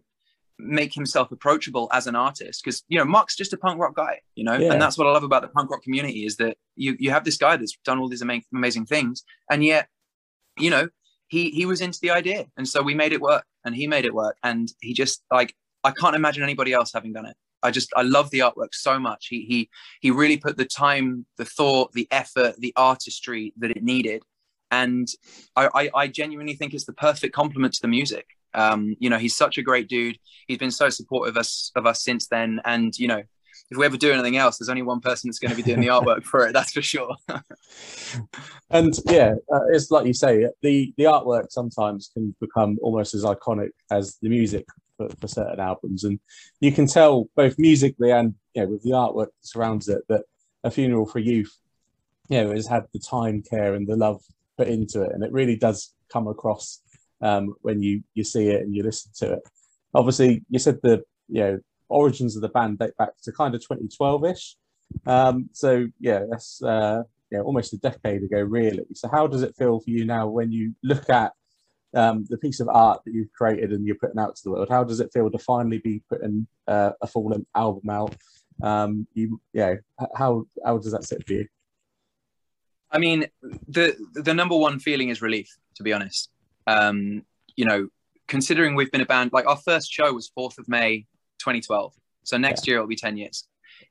make 0.58 0.92
himself 0.92 1.30
approachable 1.30 1.88
as 1.92 2.08
an 2.08 2.16
artist 2.16 2.64
because 2.64 2.82
you 2.88 2.98
know 2.98 3.04
Mark's 3.04 3.36
just 3.36 3.52
a 3.52 3.56
punk 3.56 3.80
rock 3.80 3.94
guy, 3.94 4.20
you 4.34 4.42
know, 4.42 4.56
yeah. 4.58 4.72
and 4.72 4.82
that's 4.82 4.98
what 4.98 5.06
I 5.06 5.12
love 5.12 5.22
about 5.22 5.42
the 5.42 5.48
punk 5.48 5.70
rock 5.70 5.82
community 5.82 6.26
is 6.26 6.36
that 6.36 6.56
you 6.74 6.96
you 6.98 7.10
have 7.10 7.24
this 7.24 7.36
guy 7.36 7.56
that's 7.56 7.78
done 7.84 7.98
all 7.98 8.08
these 8.08 8.22
amazing 8.22 8.44
amazing 8.52 8.86
things, 8.86 9.22
and 9.50 9.64
yet, 9.64 9.88
you 10.58 10.70
know, 10.70 10.88
he 11.28 11.50
he 11.50 11.66
was 11.66 11.80
into 11.80 11.98
the 12.00 12.10
idea, 12.10 12.46
and 12.56 12.66
so 12.66 12.82
we 12.82 12.94
made 12.94 13.12
it 13.12 13.20
work, 13.20 13.44
and 13.64 13.74
he 13.74 13.86
made 13.86 14.04
it 14.04 14.14
work, 14.14 14.36
and 14.42 14.72
he 14.80 14.92
just 14.92 15.22
like 15.30 15.54
I 15.84 15.92
can't 15.92 16.16
imagine 16.16 16.42
anybody 16.42 16.72
else 16.72 16.92
having 16.92 17.12
done 17.12 17.26
it. 17.26 17.36
I 17.62 17.70
just 17.70 17.92
I 17.96 18.02
love 18.02 18.30
the 18.30 18.40
artwork 18.40 18.72
so 18.72 18.98
much. 18.98 19.26
He 19.28 19.42
he 19.42 19.70
he 20.00 20.10
really 20.10 20.36
put 20.36 20.56
the 20.56 20.64
time, 20.64 21.26
the 21.36 21.44
thought, 21.44 21.92
the 21.92 22.08
effort, 22.10 22.56
the 22.58 22.72
artistry 22.76 23.52
that 23.58 23.70
it 23.70 23.82
needed, 23.82 24.22
and 24.70 25.08
I 25.56 25.68
I, 25.74 25.90
I 25.94 26.06
genuinely 26.08 26.54
think 26.54 26.74
it's 26.74 26.86
the 26.86 26.92
perfect 26.92 27.34
complement 27.34 27.74
to 27.74 27.82
the 27.82 27.88
music. 27.88 28.26
Um, 28.54 28.96
you 28.98 29.10
know, 29.10 29.18
he's 29.18 29.36
such 29.36 29.58
a 29.58 29.62
great 29.62 29.88
dude. 29.88 30.18
He's 30.46 30.58
been 30.58 30.70
so 30.70 30.88
supportive 30.88 31.36
of 31.36 31.40
us 31.40 31.70
of 31.76 31.86
us 31.86 32.02
since 32.02 32.28
then. 32.28 32.60
And 32.64 32.96
you 32.98 33.08
know, 33.08 33.22
if 33.70 33.76
we 33.76 33.84
ever 33.84 33.96
do 33.96 34.12
anything 34.12 34.36
else, 34.36 34.58
there's 34.58 34.68
only 34.68 34.82
one 34.82 35.00
person 35.00 35.28
that's 35.28 35.38
going 35.38 35.50
to 35.50 35.56
be 35.56 35.62
doing 35.62 35.80
the 35.80 35.88
artwork 35.88 36.24
for 36.24 36.46
it. 36.46 36.52
That's 36.52 36.72
for 36.72 36.82
sure. 36.82 37.16
and 38.70 38.98
yeah, 39.06 39.34
uh, 39.52 39.66
it's 39.70 39.90
like 39.90 40.06
you 40.06 40.14
say, 40.14 40.48
the 40.62 40.92
the 40.96 41.04
artwork 41.04 41.50
sometimes 41.50 42.10
can 42.12 42.34
become 42.40 42.78
almost 42.82 43.14
as 43.14 43.24
iconic 43.24 43.70
as 43.90 44.16
the 44.22 44.28
music 44.28 44.66
for, 44.96 45.08
for 45.20 45.28
certain 45.28 45.60
albums, 45.60 46.04
and 46.04 46.18
you 46.60 46.72
can 46.72 46.86
tell 46.86 47.28
both 47.36 47.58
musically 47.58 48.10
and 48.10 48.34
you 48.54 48.62
know 48.62 48.68
with 48.68 48.82
the 48.82 48.90
artwork 48.90 49.26
that 49.26 49.46
surrounds 49.46 49.88
it 49.88 50.02
that 50.08 50.22
a 50.64 50.70
funeral 50.70 51.06
for 51.06 51.18
youth, 51.18 51.56
you 52.28 52.42
know, 52.42 52.50
has 52.52 52.66
had 52.66 52.84
the 52.92 52.98
time, 52.98 53.42
care, 53.42 53.74
and 53.74 53.86
the 53.86 53.96
love 53.96 54.22
put 54.56 54.68
into 54.68 55.02
it, 55.02 55.12
and 55.12 55.22
it 55.22 55.32
really 55.32 55.56
does 55.56 55.94
come 56.10 56.26
across 56.26 56.80
um, 57.20 57.54
when 57.62 57.82
you 57.82 58.02
you 58.14 58.24
see 58.24 58.48
it 58.48 58.62
and 58.62 58.74
you 58.74 58.82
listen 58.82 59.12
to 59.16 59.34
it. 59.34 59.40
Obviously, 59.94 60.42
you 60.48 60.58
said 60.58 60.78
the 60.82 61.02
you 61.28 61.40
know 61.40 61.58
origins 61.88 62.36
of 62.36 62.42
the 62.42 62.48
band 62.48 62.78
date 62.78 62.96
back 62.98 63.10
to 63.22 63.32
kind 63.32 63.54
of 63.54 63.60
2012 63.60 64.24
ish. 64.26 64.56
Um, 65.06 65.50
so 65.52 65.86
yeah, 66.00 66.24
that's 66.30 66.62
uh, 66.62 67.02
yeah 67.30 67.40
almost 67.40 67.72
a 67.72 67.78
decade 67.78 68.22
ago, 68.22 68.40
really. 68.40 68.86
So 68.94 69.08
how 69.08 69.26
does 69.26 69.42
it 69.42 69.56
feel 69.56 69.80
for 69.80 69.90
you 69.90 70.04
now 70.04 70.28
when 70.28 70.52
you 70.52 70.74
look 70.82 71.08
at 71.10 71.32
um, 71.94 72.26
the 72.28 72.38
piece 72.38 72.60
of 72.60 72.68
art 72.68 73.02
that 73.04 73.12
you've 73.12 73.32
created 73.32 73.72
and 73.72 73.86
you're 73.86 73.96
putting 73.96 74.18
out 74.18 74.36
to 74.36 74.42
the 74.44 74.50
world? 74.50 74.68
How 74.70 74.84
does 74.84 75.00
it 75.00 75.12
feel 75.12 75.30
to 75.30 75.38
finally 75.38 75.78
be 75.78 76.02
putting 76.08 76.46
uh, 76.66 76.92
a 77.00 77.06
full 77.06 77.32
album 77.54 77.90
out? 77.90 78.14
Um, 78.62 79.06
you 79.14 79.40
yeah, 79.52 79.76
how 80.14 80.44
how 80.64 80.78
does 80.78 80.92
that 80.92 81.04
sit 81.04 81.26
for 81.26 81.34
you? 81.34 81.46
I 82.90 82.98
mean, 82.98 83.26
the 83.68 83.94
the 84.14 84.34
number 84.34 84.56
one 84.56 84.78
feeling 84.78 85.10
is 85.10 85.22
relief, 85.22 85.56
to 85.76 85.82
be 85.82 85.92
honest. 85.92 86.30
Um, 86.66 87.22
you 87.56 87.64
know, 87.64 87.88
considering 88.26 88.74
we've 88.74 88.90
been 88.90 89.00
a 89.00 89.06
band, 89.06 89.32
like 89.32 89.46
our 89.46 89.56
first 89.56 89.90
show 89.92 90.12
was 90.12 90.30
4th 90.36 90.58
of 90.58 90.68
May 90.68 91.06
2012. 91.38 91.94
So 92.24 92.36
next 92.36 92.66
yeah. 92.66 92.72
year 92.72 92.76
it'll 92.78 92.88
be 92.88 92.96
10 92.96 93.16
years. 93.16 93.44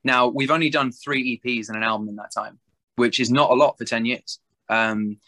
Now, 0.04 0.28
we've 0.28 0.50
only 0.50 0.70
done 0.70 0.92
three 0.92 1.40
EPs 1.44 1.68
and 1.68 1.76
an 1.76 1.82
album 1.82 2.08
in 2.08 2.16
that 2.16 2.32
time, 2.32 2.58
which 2.96 3.20
is 3.20 3.30
not 3.30 3.50
a 3.50 3.54
lot 3.54 3.78
for 3.78 3.84
10 3.84 4.04
years. 4.04 4.38
Um, 4.68 5.18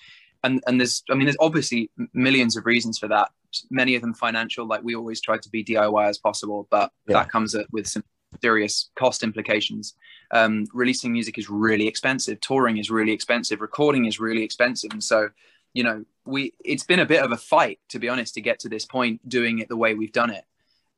and, 0.45 0.63
and 0.67 0.81
there's, 0.81 1.03
I 1.11 1.15
mean, 1.15 1.27
there's 1.27 1.37
obviously 1.41 1.91
millions 2.15 2.57
of 2.57 2.67
reasons 2.67 2.99
for 2.99 3.09
that. 3.09 3.31
Many 3.71 3.95
of 3.95 4.03
them 4.03 4.15
financial, 4.15 4.67
like 4.67 4.83
we 4.83 4.95
always 4.95 5.21
try 5.21 5.39
to 5.39 5.49
be 5.51 5.65
DIY 5.65 6.09
as 6.09 6.19
possible, 6.19 6.69
but 6.71 6.93
yeah. 7.09 7.15
that 7.15 7.31
comes 7.31 7.57
with 7.73 7.87
some 7.87 8.05
serious 8.41 8.91
cost 8.95 9.23
implications. 9.23 9.95
Um, 10.31 10.67
releasing 10.73 11.13
music 11.13 11.37
is 11.37 11.51
really 11.51 11.89
expensive. 11.89 12.41
Touring 12.41 12.79
is 12.79 12.91
really 12.91 13.13
expensive. 13.13 13.61
Recording 13.61 14.05
is 14.05 14.21
really 14.21 14.45
expensive. 14.45 14.93
And 14.93 15.03
so 15.03 15.31
you 15.75 15.85
know, 15.85 16.05
we 16.25 16.53
it's 16.65 16.85
been 16.85 17.01
a 17.01 17.07
bit 17.07 17.23
of 17.23 17.33
a 17.33 17.37
fight 17.37 17.79
to 17.89 17.99
be 17.99 18.09
honest 18.09 18.35
to 18.35 18.41
get 18.41 18.61
to 18.61 18.69
this 18.69 18.85
point 18.85 19.27
doing 19.29 19.59
it 19.59 19.69
the 19.69 19.77
way 19.77 19.95
we've 19.95 20.13
done 20.13 20.31
it. 20.31 20.45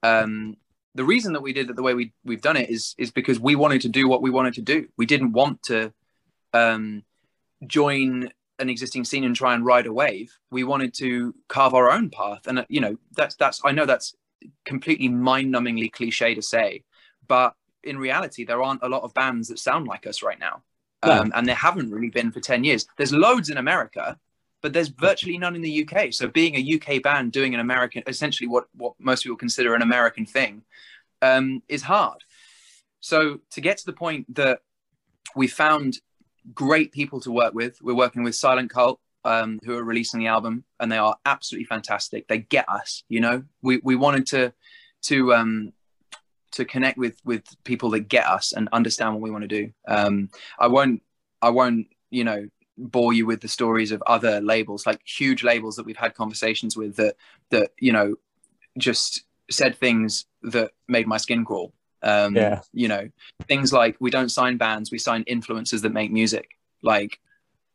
Um, 0.02 0.56
the 0.94 1.04
reason 1.04 1.32
that 1.32 1.42
we 1.42 1.52
did 1.52 1.70
it 1.70 1.76
the 1.76 1.82
way 1.82 1.94
we 1.94 2.12
we've 2.24 2.42
done 2.42 2.56
it 2.56 2.70
is 2.70 2.94
is 2.98 3.10
because 3.10 3.40
we 3.40 3.54
wanted 3.54 3.80
to 3.82 3.88
do 3.88 4.08
what 4.08 4.22
we 4.22 4.30
wanted 4.30 4.54
to 4.54 4.62
do. 4.62 4.88
We 4.96 5.06
didn't 5.06 5.32
want 5.32 5.62
to 5.64 5.92
um, 6.52 7.02
join 7.66 8.30
an 8.58 8.68
existing 8.68 9.04
scene 9.04 9.24
and 9.24 9.34
try 9.34 9.54
and 9.54 9.64
ride 9.64 9.86
a 9.86 9.92
wave. 9.92 10.36
We 10.50 10.64
wanted 10.64 10.94
to 10.94 11.34
carve 11.48 11.74
our 11.74 11.90
own 11.90 12.10
path, 12.10 12.46
and 12.46 12.60
uh, 12.60 12.64
you 12.68 12.80
know 12.80 12.96
that's 13.16 13.34
that's 13.36 13.60
I 13.64 13.72
know 13.72 13.86
that's 13.86 14.14
completely 14.64 15.08
mind-numbingly 15.08 15.92
cliche 15.92 16.34
to 16.34 16.42
say, 16.42 16.82
but 17.28 17.54
in 17.84 17.98
reality, 17.98 18.44
there 18.44 18.62
aren't 18.62 18.82
a 18.82 18.88
lot 18.88 19.02
of 19.02 19.14
bands 19.14 19.48
that 19.48 19.58
sound 19.58 19.86
like 19.86 20.06
us 20.06 20.22
right 20.22 20.38
now, 20.38 20.62
um, 21.02 21.32
and 21.34 21.46
there 21.46 21.54
haven't 21.54 21.90
really 21.90 22.10
been 22.10 22.30
for 22.30 22.40
ten 22.40 22.64
years. 22.64 22.86
There's 22.96 23.12
loads 23.12 23.50
in 23.50 23.56
America, 23.56 24.18
but 24.62 24.72
there's 24.72 24.88
virtually 24.88 25.36
none 25.36 25.54
in 25.56 25.62
the 25.62 25.86
UK. 25.86 26.12
So 26.12 26.28
being 26.28 26.54
a 26.54 26.74
UK 26.74 27.02
band 27.02 27.32
doing 27.32 27.52
an 27.52 27.60
American, 27.60 28.02
essentially 28.06 28.48
what 28.48 28.66
what 28.74 28.94
most 28.98 29.24
people 29.24 29.36
consider 29.36 29.74
an 29.74 29.82
American 29.82 30.24
thing, 30.24 30.62
um, 31.20 31.62
is 31.68 31.82
hard. 31.82 32.22
So 33.00 33.40
to 33.50 33.60
get 33.60 33.78
to 33.78 33.86
the 33.86 33.92
point 33.92 34.32
that 34.34 34.60
we 35.34 35.48
found 35.48 35.98
great 36.54 36.92
people 36.92 37.20
to 37.20 37.32
work 37.32 37.52
with, 37.52 37.82
we're 37.82 37.94
working 37.94 38.22
with 38.22 38.34
Silent 38.34 38.70
Cult, 38.70 39.00
um, 39.24 39.58
who 39.64 39.76
are 39.76 39.84
releasing 39.84 40.20
the 40.20 40.28
album, 40.28 40.64
and 40.80 40.90
they 40.90 40.98
are 40.98 41.16
absolutely 41.24 41.66
fantastic. 41.66 42.28
They 42.28 42.38
get 42.38 42.68
us, 42.68 43.02
you 43.08 43.20
know. 43.20 43.42
We 43.62 43.80
we 43.82 43.96
wanted 43.96 44.26
to 44.28 44.52
to 45.02 45.34
um, 45.34 45.72
to 46.52 46.64
connect 46.64 46.98
with 46.98 47.16
with 47.24 47.44
people 47.64 47.90
that 47.90 48.08
get 48.08 48.26
us 48.26 48.52
and 48.52 48.68
understand 48.72 49.14
what 49.14 49.22
we 49.22 49.30
want 49.30 49.42
to 49.42 49.48
do. 49.48 49.72
Um, 49.88 50.30
I 50.58 50.68
won't 50.68 51.02
I 51.40 51.50
won't 51.50 51.88
you 52.10 52.24
know 52.24 52.48
bore 52.78 53.12
you 53.12 53.26
with 53.26 53.40
the 53.40 53.48
stories 53.48 53.92
of 53.92 54.02
other 54.06 54.40
labels, 54.40 54.86
like 54.86 55.00
huge 55.04 55.44
labels 55.44 55.76
that 55.76 55.86
we've 55.86 55.96
had 55.96 56.14
conversations 56.14 56.76
with 56.76 56.96
that 56.96 57.16
that 57.50 57.70
you 57.78 57.92
know 57.92 58.14
just 58.78 59.24
said 59.50 59.76
things 59.76 60.26
that 60.42 60.72
made 60.88 61.06
my 61.06 61.16
skin 61.16 61.44
crawl. 61.44 61.72
Um, 62.02 62.34
yeah. 62.34 62.62
You 62.72 62.88
know, 62.88 63.08
things 63.46 63.72
like 63.72 63.96
we 64.00 64.10
don't 64.10 64.30
sign 64.30 64.56
bands, 64.56 64.90
we 64.90 64.98
sign 64.98 65.24
influencers 65.24 65.82
that 65.82 65.92
make 65.92 66.10
music. 66.10 66.48
Like, 66.82 67.20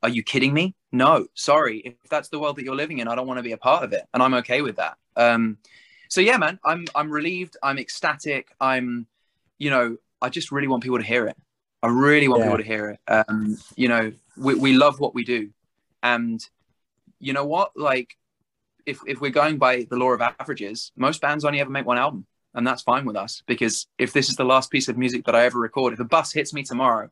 are 0.04 0.10
you 0.10 0.24
kidding 0.24 0.54
me? 0.54 0.76
No, 0.92 1.28
sorry. 1.34 1.80
If 1.80 2.10
that's 2.10 2.30
the 2.30 2.40
world 2.40 2.58
that 2.58 2.64
you're 2.64 2.76
living 2.76 3.00
in, 3.00 3.08
I 3.08 3.16
don't 3.16 3.28
want 3.28 3.38
to 3.38 3.44
be 3.44 3.54
a 3.54 3.58
part 3.58 3.84
of 3.84 3.94
it, 3.94 4.04
and 4.14 4.22
I'm 4.22 4.34
okay 4.36 4.62
with 4.62 4.78
that. 4.78 4.98
Um, 5.16 5.58
so 6.10 6.22
yeah, 6.22 6.38
man, 6.38 6.60
I'm 6.64 6.86
I'm 6.96 7.10
relieved. 7.10 7.58
I'm 7.64 7.78
ecstatic. 7.78 8.54
I'm, 8.60 9.08
you 9.58 9.70
know, 9.70 9.98
I 10.22 10.30
just 10.30 10.52
really 10.52 10.68
want 10.68 10.84
people 10.84 10.98
to 10.98 11.04
hear 11.04 11.28
it. 11.28 11.38
I 11.88 11.92
really 11.92 12.28
want 12.28 12.42
yeah. 12.42 12.46
people 12.48 12.58
to 12.58 12.64
hear 12.64 12.90
it. 12.90 13.00
Um, 13.08 13.58
you 13.76 13.88
know, 13.88 14.12
we, 14.36 14.56
we 14.56 14.74
love 14.74 15.00
what 15.00 15.16
we 15.16 15.24
do. 15.24 15.50
And 16.04 16.44
you 17.20 17.34
know 17.34 17.46
what? 17.46 17.72
Like, 17.76 18.18
if, 18.86 19.00
if 19.08 19.22
we're 19.22 19.32
going 19.32 19.58
by 19.58 19.88
the 19.90 19.98
law 19.98 20.12
of 20.12 20.22
averages, 20.22 20.92
most 20.96 21.22
bands 21.22 21.46
only 21.46 21.60
ever 21.60 21.70
make 21.70 21.86
one 21.86 21.98
album. 21.98 22.26
And 22.54 22.66
that's 22.66 22.82
fine 22.82 23.06
with 23.06 23.16
us 23.16 23.44
because 23.46 23.88
if 23.98 24.14
this 24.14 24.30
is 24.30 24.36
the 24.36 24.44
last 24.44 24.72
piece 24.72 24.88
of 24.88 24.98
music 24.98 25.26
that 25.26 25.36
I 25.36 25.46
ever 25.46 25.60
record, 25.60 25.94
if 25.94 26.00
a 26.00 26.06
bus 26.06 26.34
hits 26.34 26.54
me 26.54 26.64
tomorrow, 26.64 27.10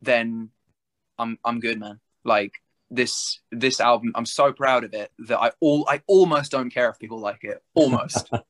then 0.00 0.50
I'm 1.18 1.38
I'm 1.44 1.58
good, 1.58 1.80
man. 1.80 1.98
Like 2.24 2.52
this 2.90 3.40
this 3.52 3.80
album 3.80 4.12
i'm 4.14 4.24
so 4.24 4.52
proud 4.52 4.82
of 4.82 4.94
it 4.94 5.10
that 5.18 5.38
i 5.38 5.50
all 5.60 5.86
i 5.88 6.00
almost 6.06 6.50
don't 6.50 6.70
care 6.70 6.88
if 6.88 6.98
people 6.98 7.20
like 7.20 7.44
it. 7.44 7.62
Almost. 7.74 8.30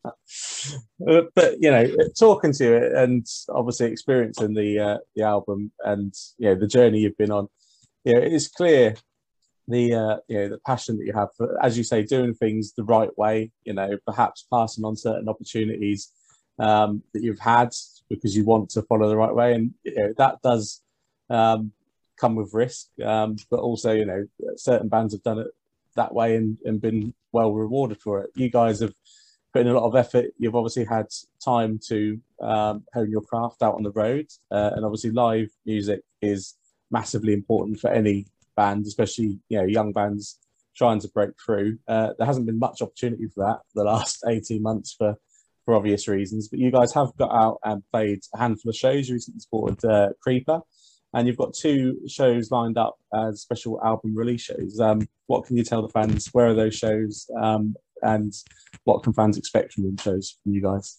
Uh, 1.09 1.23
but 1.35 1.55
you 1.59 1.71
know 1.71 1.87
talking 2.19 2.53
to 2.53 2.77
it 2.77 2.93
and 2.93 3.27
obviously 3.49 3.91
experiencing 3.91 4.53
the 4.53 4.79
uh, 4.79 4.99
the 5.17 5.23
album 5.23 5.73
and 5.85 6.13
you 6.37 6.51
know 6.51 6.55
the 6.55 6.67
journey 6.67 6.99
you've 6.99 7.17
been 7.17 7.31
on 7.31 7.49
you 8.05 8.13
know 8.13 8.21
it's 8.21 8.49
clear 8.49 8.95
the 9.69 9.95
uh, 9.95 10.17
you 10.29 10.37
know 10.37 10.49
the 10.51 10.59
passion 10.67 10.99
that 10.99 11.07
you 11.07 11.15
have 11.15 11.31
for 11.35 11.57
as 11.65 11.79
you 11.79 11.85
say 11.85 12.03
doing 12.03 12.35
things 12.35 12.75
the 12.75 12.85
right 12.85 13.17
way 13.17 13.51
you 13.65 13.73
know 13.73 13.97
perhaps 14.07 14.47
passing 14.53 14.85
on 14.85 14.97
certain 14.97 15.31
opportunities 15.31 16.13
um, 16.59 17.03
that 17.15 17.23
you've 17.23 17.39
had 17.39 17.71
because 18.09 18.37
you 18.37 18.45
want 18.45 18.71
to 18.71 18.83
follow 18.83 19.09
the 19.09 19.17
right 19.17 19.35
way. 19.35 19.55
And 19.55 19.75
you 19.85 19.95
know, 19.95 20.15
that 20.19 20.43
does 20.43 20.83
um, 21.31 21.73
come 22.19 22.35
with 22.35 22.55
risk. 22.55 22.89
Um, 23.05 23.37
but 23.51 23.61
also, 23.61 23.93
you 23.93 24.05
know, 24.05 24.27
certain 24.57 24.89
bands 24.89 25.15
have 25.15 25.23
done 25.23 25.39
it 25.39 25.49
that 25.97 26.15
way 26.15 26.37
and, 26.37 26.59
and 26.65 26.81
been 26.81 27.15
well 27.33 27.53
rewarded 27.53 28.01
for 28.01 28.21
it. 28.21 28.31
You 28.35 28.51
guys 28.51 28.81
have 28.81 28.95
put 29.53 29.63
in 29.63 29.69
a 29.69 29.79
lot 29.79 29.87
of 29.87 29.97
effort. 29.97 30.27
You've 30.39 30.55
obviously 30.55 30.85
had 30.85 31.07
time 31.45 31.79
to 31.89 32.21
um, 32.41 32.85
hone 32.95 33.11
your 33.11 33.23
craft 33.23 33.63
out 33.63 33.75
on 33.75 33.83
the 33.83 33.91
road, 33.93 34.27
uh, 34.51 34.71
and 34.75 34.85
obviously, 34.85 35.11
live 35.11 35.49
music 35.67 36.03
is 36.23 36.55
massively 36.91 37.33
important 37.33 37.81
for 37.81 37.91
any 37.91 38.27
band, 38.57 38.87
especially 38.87 39.39
you 39.49 39.59
know 39.59 39.67
young 39.67 39.93
bands 39.93 40.39
trying 40.77 41.01
to 41.01 41.09
break 41.09 41.31
through. 41.45 41.79
Uh, 41.89 42.13
there 42.17 42.27
hasn't 42.27 42.47
been 42.47 42.59
much 42.59 42.81
opportunity 42.81 43.27
for 43.27 43.45
that 43.45 43.61
for 43.73 43.83
the 43.83 43.85
last 43.85 44.25
18 44.27 44.63
months 44.63 44.95
for 44.97 45.17
for 45.65 45.75
obvious 45.75 46.09
reasons, 46.09 46.49
but 46.49 46.59
you 46.59 46.71
guys 46.71 46.95
have 46.95 47.15
got 47.19 47.31
out 47.31 47.59
and 47.63 47.83
played 47.93 48.21
a 48.35 48.39
handful 48.39 48.71
of 48.71 48.77
shows. 48.77 49.09
You 49.09 49.17
recently 49.17 49.41
supported 49.41 49.85
uh, 49.85 50.09
Creeper, 50.23 50.61
and 51.15 51.27
you've 51.27 51.37
got 51.37 51.55
two 51.55 52.01
shows 52.07 52.51
lined 52.51 52.77
up 52.77 52.99
as 53.15 53.41
special 53.41 53.83
album 53.85 54.15
release 54.15 54.43
shows. 54.43 54.79
Um, 54.81 55.09
what 55.27 55.47
can 55.47 55.57
you 55.57 55.65
tell 55.65 55.83
the 55.83 55.89
fans? 55.89 56.29
Where 56.33 56.49
are 56.49 56.55
those 56.55 56.75
shows? 56.75 57.31
Um, 57.41 57.75
and 58.03 58.33
what 58.85 59.03
can 59.03 59.13
fans 59.13 59.39
expect 59.39 59.73
from 59.73 59.85
them 59.85 59.97
shows 59.97 60.37
from 60.43 60.53
you 60.53 60.63
guys? 60.63 60.99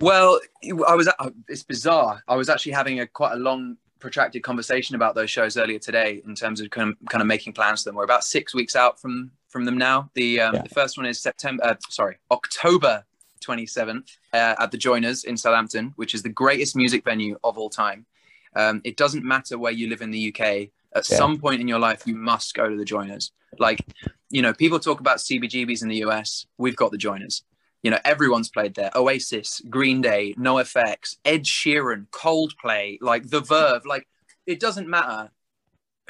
Well, 0.00 0.40
I 0.86 0.94
was. 0.94 1.08
Uh, 1.08 1.30
it's 1.48 1.62
bizarre. 1.64 2.22
I 2.28 2.36
was 2.36 2.48
actually 2.48 2.72
having 2.72 3.00
a 3.00 3.06
quite 3.06 3.32
a 3.32 3.36
long, 3.36 3.76
protracted 3.98 4.42
conversation 4.42 4.94
about 4.94 5.14
those 5.14 5.30
shows 5.30 5.56
earlier 5.56 5.78
today 5.78 6.22
in 6.24 6.34
terms 6.34 6.60
of 6.60 6.70
kind 6.70 6.90
of, 6.90 7.08
kind 7.08 7.20
of 7.20 7.26
making 7.26 7.52
plans 7.52 7.82
for 7.82 7.88
them. 7.88 7.96
We're 7.96 8.04
about 8.04 8.24
six 8.24 8.54
weeks 8.54 8.76
out 8.76 9.00
from 9.00 9.32
from 9.48 9.64
them 9.64 9.76
now. 9.76 10.10
The 10.14 10.40
um, 10.40 10.54
yeah. 10.54 10.62
the 10.62 10.68
first 10.68 10.96
one 10.96 11.06
is 11.06 11.20
September. 11.20 11.64
Uh, 11.64 11.74
sorry, 11.88 12.18
October 12.30 13.04
27th 13.40 14.16
uh, 14.32 14.54
at 14.58 14.70
the 14.70 14.78
Joiners 14.78 15.24
in 15.24 15.36
Southampton, 15.36 15.92
which 15.96 16.14
is 16.14 16.22
the 16.22 16.28
greatest 16.28 16.76
music 16.76 17.04
venue 17.04 17.38
of 17.42 17.58
all 17.58 17.70
time. 17.70 18.06
Um, 18.54 18.80
it 18.84 18.96
doesn't 18.96 19.24
matter 19.24 19.58
where 19.58 19.72
you 19.72 19.88
live 19.88 20.02
in 20.02 20.10
the 20.10 20.28
UK. 20.28 20.68
At 20.94 21.08
yeah. 21.10 21.16
some 21.16 21.38
point 21.38 21.60
in 21.60 21.68
your 21.68 21.78
life, 21.78 22.06
you 22.06 22.14
must 22.14 22.54
go 22.54 22.68
to 22.68 22.76
the 22.76 22.84
Joiners. 22.84 23.32
Like, 23.58 23.84
you 24.30 24.42
know, 24.42 24.52
people 24.52 24.78
talk 24.78 25.00
about 25.00 25.18
CBGBs 25.18 25.82
in 25.82 25.88
the 25.88 26.04
US. 26.04 26.46
We've 26.56 26.76
got 26.76 26.90
the 26.90 26.98
Joiners. 26.98 27.42
You 27.82 27.90
know, 27.90 27.98
everyone's 28.04 28.48
played 28.48 28.74
there. 28.74 28.90
Oasis, 28.96 29.60
Green 29.70 30.00
Day, 30.00 30.34
NoFX, 30.38 31.16
Ed 31.24 31.44
Sheeran, 31.44 32.08
Coldplay, 32.10 32.98
like 33.00 33.28
The 33.28 33.40
Verve. 33.40 33.86
Like, 33.86 34.08
it 34.46 34.60
doesn't 34.60 34.88
matter 34.88 35.30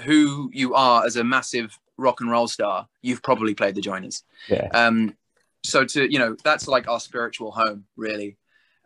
who 0.04 0.50
you 0.52 0.74
are 0.74 1.04
as 1.04 1.16
a 1.16 1.24
massive 1.24 1.78
rock 1.96 2.20
and 2.20 2.30
roll 2.30 2.48
star. 2.48 2.88
You've 3.02 3.22
probably 3.22 3.54
played 3.54 3.74
the 3.74 3.80
Joiners. 3.80 4.24
Yeah. 4.48 4.68
Um, 4.72 5.16
so 5.64 5.84
to 5.84 6.10
you 6.10 6.18
know, 6.18 6.36
that's 6.42 6.68
like 6.68 6.88
our 6.88 7.00
spiritual 7.00 7.50
home, 7.50 7.84
really. 7.96 8.36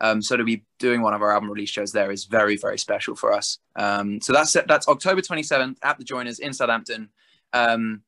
Um, 0.03 0.21
so 0.21 0.37
to 0.37 0.45
be 0.45 0.65
doing 0.79 1.01
one 1.01 1.15
of 1.15 1.23
our 1.23 1.33
album 1.33 1.49
release 1.49 1.71
shows 1.71 1.93
there 1.93 2.11
is 2.11 2.25
very, 2.25 2.57
very 2.57 2.77
special 2.77 3.15
for 3.15 3.33
us. 3.33 3.59
Um, 3.77 4.21
so 4.21 4.33
that's 4.33 4.53
that's 4.67 4.88
October 4.88 5.23
27th 5.23 5.77
at 5.83 5.97
the 5.97 6.05
Joiners 6.05 6.41
in 6.41 6.53
Southampton. 6.53 7.09
Um, 7.53 8.03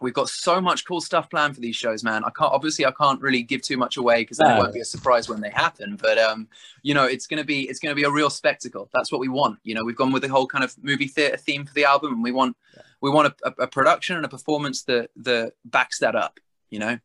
we've 0.00 0.14
got 0.14 0.28
so 0.28 0.60
much 0.60 0.84
cool 0.84 1.00
stuff 1.00 1.30
planned 1.30 1.54
for 1.54 1.60
these 1.60 1.74
shows, 1.74 2.04
man. 2.04 2.22
I 2.22 2.30
can't 2.30 2.52
obviously 2.52 2.84
I 2.84 2.92
can't 2.92 3.20
really 3.20 3.42
give 3.42 3.62
too 3.62 3.78
much 3.78 3.96
away 3.96 4.22
because 4.22 4.38
no. 4.38 4.54
it 4.54 4.58
won't 4.58 4.74
be 4.74 4.80
a 4.80 4.84
surprise 4.84 5.28
when 5.28 5.40
they 5.40 5.50
happen. 5.50 5.96
But 5.96 6.18
um, 6.18 6.48
you 6.82 6.92
know, 6.92 7.04
it's 7.04 7.26
gonna 7.26 7.44
be 7.44 7.68
it's 7.68 7.80
gonna 7.80 7.94
be 7.94 8.04
a 8.04 8.10
real 8.10 8.30
spectacle. 8.30 8.90
That's 8.92 9.10
what 9.10 9.20
we 9.20 9.28
want. 9.28 9.58
You 9.64 9.74
know, 9.74 9.84
we've 9.84 9.96
gone 9.96 10.12
with 10.12 10.22
the 10.22 10.28
whole 10.28 10.46
kind 10.46 10.64
of 10.64 10.76
movie 10.82 11.08
theater 11.08 11.38
theme 11.38 11.64
for 11.64 11.74
the 11.74 11.84
album, 11.84 12.12
and 12.12 12.22
we 12.22 12.32
want 12.32 12.56
yeah. 12.76 12.82
we 13.00 13.10
want 13.10 13.34
a, 13.42 13.54
a, 13.62 13.66
production 13.66 14.16
and 14.16 14.24
a 14.24 14.28
performance 14.28 14.82
that 14.84 15.10
that 15.16 15.54
backs 15.64 15.98
that 16.00 16.14
up. 16.14 16.38
You 16.70 16.80
know. 16.80 16.98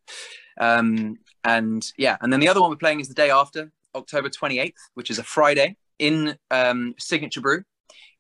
Um, 0.60 1.18
and 1.46 1.86
yeah, 1.98 2.18
and 2.22 2.32
then 2.32 2.40
the 2.40 2.48
other 2.48 2.62
one 2.62 2.70
we're 2.70 2.78
playing 2.78 3.00
is 3.00 3.08
the 3.08 3.14
day 3.14 3.30
after, 3.30 3.72
October 3.96 4.30
28th, 4.30 4.74
which 4.94 5.10
is 5.10 5.20
a 5.20 5.24
Friday 5.24 5.78
in 6.00 6.38
um, 6.52 6.96
Signature 6.98 7.42
Brew, 7.42 7.64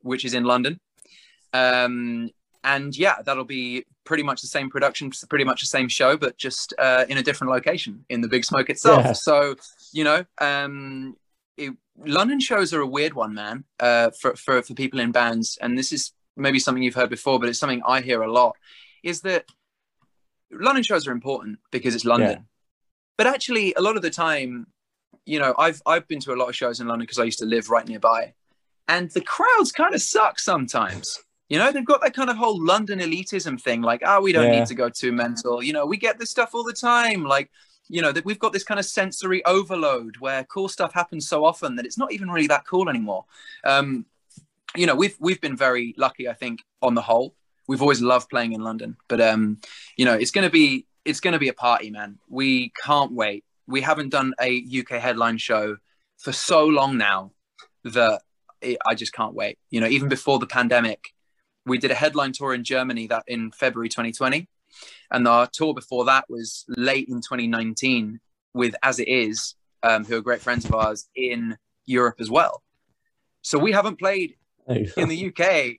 which 0.01 0.25
is 0.25 0.33
in 0.33 0.43
London. 0.43 0.79
Um, 1.53 2.29
and 2.63 2.95
yeah, 2.95 3.21
that'll 3.23 3.43
be 3.43 3.85
pretty 4.05 4.23
much 4.23 4.41
the 4.41 4.47
same 4.47 4.69
production, 4.69 5.11
pretty 5.29 5.45
much 5.45 5.61
the 5.61 5.67
same 5.67 5.87
show, 5.87 6.15
but 6.17 6.37
just 6.37 6.73
uh, 6.77 7.05
in 7.09 7.17
a 7.17 7.23
different 7.23 7.51
location 7.51 8.05
in 8.09 8.21
the 8.21 8.27
Big 8.27 8.45
Smoke 8.45 8.69
itself. 8.69 9.05
Yeah. 9.05 9.13
So, 9.13 9.55
you 9.91 10.03
know, 10.03 10.25
um, 10.39 11.15
it, 11.57 11.73
London 11.97 12.39
shows 12.39 12.73
are 12.73 12.81
a 12.81 12.87
weird 12.87 13.13
one, 13.13 13.33
man, 13.33 13.65
uh, 13.79 14.11
for, 14.19 14.35
for, 14.35 14.61
for 14.61 14.73
people 14.73 14.99
in 14.99 15.11
bands. 15.11 15.57
And 15.61 15.77
this 15.77 15.91
is 15.91 16.13
maybe 16.37 16.59
something 16.59 16.81
you've 16.81 16.95
heard 16.95 17.09
before, 17.09 17.39
but 17.39 17.49
it's 17.49 17.59
something 17.59 17.81
I 17.85 18.01
hear 18.01 18.21
a 18.21 18.31
lot 18.31 18.55
is 19.03 19.21
that 19.21 19.45
London 20.51 20.83
shows 20.83 21.07
are 21.07 21.11
important 21.11 21.59
because 21.71 21.95
it's 21.95 22.05
London. 22.05 22.31
Yeah. 22.31 22.39
But 23.17 23.27
actually, 23.27 23.73
a 23.75 23.81
lot 23.81 23.95
of 23.95 24.01
the 24.01 24.09
time, 24.09 24.67
you 25.25 25.39
know, 25.39 25.53
I've 25.57 25.81
I've 25.85 26.07
been 26.07 26.19
to 26.21 26.33
a 26.33 26.35
lot 26.35 26.49
of 26.49 26.55
shows 26.55 26.79
in 26.79 26.87
London 26.87 27.03
because 27.03 27.19
I 27.19 27.23
used 27.23 27.39
to 27.39 27.45
live 27.45 27.69
right 27.69 27.87
nearby, 27.87 28.33
and 28.87 29.09
the 29.11 29.21
crowds 29.21 29.71
kind 29.71 29.93
of 29.93 30.01
suck 30.01 30.39
sometimes. 30.39 31.23
You 31.49 31.59
know, 31.59 31.71
they've 31.71 31.85
got 31.85 32.01
that 32.01 32.15
kind 32.15 32.29
of 32.29 32.37
whole 32.37 32.63
London 32.63 32.99
elitism 32.99 33.61
thing, 33.61 33.81
like, 33.81 34.01
oh, 34.05 34.21
we 34.21 34.31
don't 34.31 34.51
yeah. 34.51 34.59
need 34.59 34.67
to 34.67 34.75
go 34.75 34.89
too 34.89 35.11
mental. 35.11 35.61
You 35.61 35.73
know, 35.73 35.85
we 35.85 35.97
get 35.97 36.17
this 36.17 36.31
stuff 36.31 36.55
all 36.55 36.63
the 36.63 36.73
time. 36.73 37.25
Like, 37.25 37.51
you 37.89 38.01
know, 38.01 38.11
that 38.11 38.25
we've 38.25 38.39
got 38.39 38.53
this 38.53 38.63
kind 38.63 38.79
of 38.79 38.85
sensory 38.85 39.45
overload 39.45 40.17
where 40.17 40.43
cool 40.45 40.67
stuff 40.67 40.93
happens 40.93 41.27
so 41.27 41.45
often 41.45 41.75
that 41.75 41.85
it's 41.85 41.97
not 41.97 42.11
even 42.11 42.29
really 42.29 42.47
that 42.47 42.65
cool 42.65 42.89
anymore. 42.89 43.25
Um, 43.63 44.05
you 44.75 44.87
know, 44.87 44.95
we've 44.95 45.15
we've 45.19 45.41
been 45.41 45.55
very 45.55 45.93
lucky, 45.97 46.27
I 46.27 46.33
think, 46.33 46.61
on 46.81 46.95
the 46.95 47.01
whole. 47.01 47.35
We've 47.67 47.81
always 47.81 48.01
loved 48.01 48.29
playing 48.29 48.53
in 48.53 48.61
London, 48.61 48.97
but 49.07 49.21
um, 49.21 49.59
you 49.95 50.05
know, 50.05 50.13
it's 50.13 50.31
going 50.31 50.45
to 50.45 50.51
be 50.51 50.87
it's 51.05 51.19
going 51.19 51.33
to 51.33 51.39
be 51.39 51.49
a 51.49 51.53
party, 51.53 51.91
man. 51.91 52.17
We 52.29 52.71
can't 52.83 53.11
wait. 53.11 53.43
We 53.67 53.81
haven't 53.81 54.09
done 54.09 54.33
a 54.41 54.65
UK 54.79 55.01
headline 55.01 55.37
show 55.37 55.77
for 56.17 56.31
so 56.31 56.65
long 56.65 56.97
now 56.97 57.31
that 57.83 58.21
it, 58.61 58.77
I 58.85 58.95
just 58.95 59.13
can't 59.13 59.33
wait. 59.33 59.57
You 59.69 59.81
know, 59.81 59.87
even 59.87 60.09
before 60.09 60.39
the 60.39 60.47
pandemic, 60.47 61.09
we 61.65 61.77
did 61.77 61.91
a 61.91 61.95
headline 61.95 62.31
tour 62.33 62.53
in 62.53 62.63
Germany 62.63 63.07
that 63.07 63.23
in 63.27 63.51
February 63.51 63.89
2020, 63.89 64.47
and 65.11 65.27
our 65.27 65.47
tour 65.51 65.73
before 65.73 66.05
that 66.05 66.25
was 66.29 66.65
late 66.67 67.07
in 67.07 67.15
2019 67.15 68.19
with 68.53 68.75
As 68.83 68.99
It 68.99 69.07
Is, 69.07 69.55
um, 69.81 70.05
who 70.05 70.17
are 70.17 70.21
great 70.21 70.41
friends 70.41 70.65
of 70.65 70.73
ours 70.73 71.07
in 71.15 71.57
Europe 71.85 72.15
as 72.19 72.29
well. 72.29 72.63
So 73.41 73.59
we 73.59 73.71
haven't 73.71 73.99
played 73.99 74.35
in 74.67 75.09
the 75.09 75.27
UK 75.27 75.77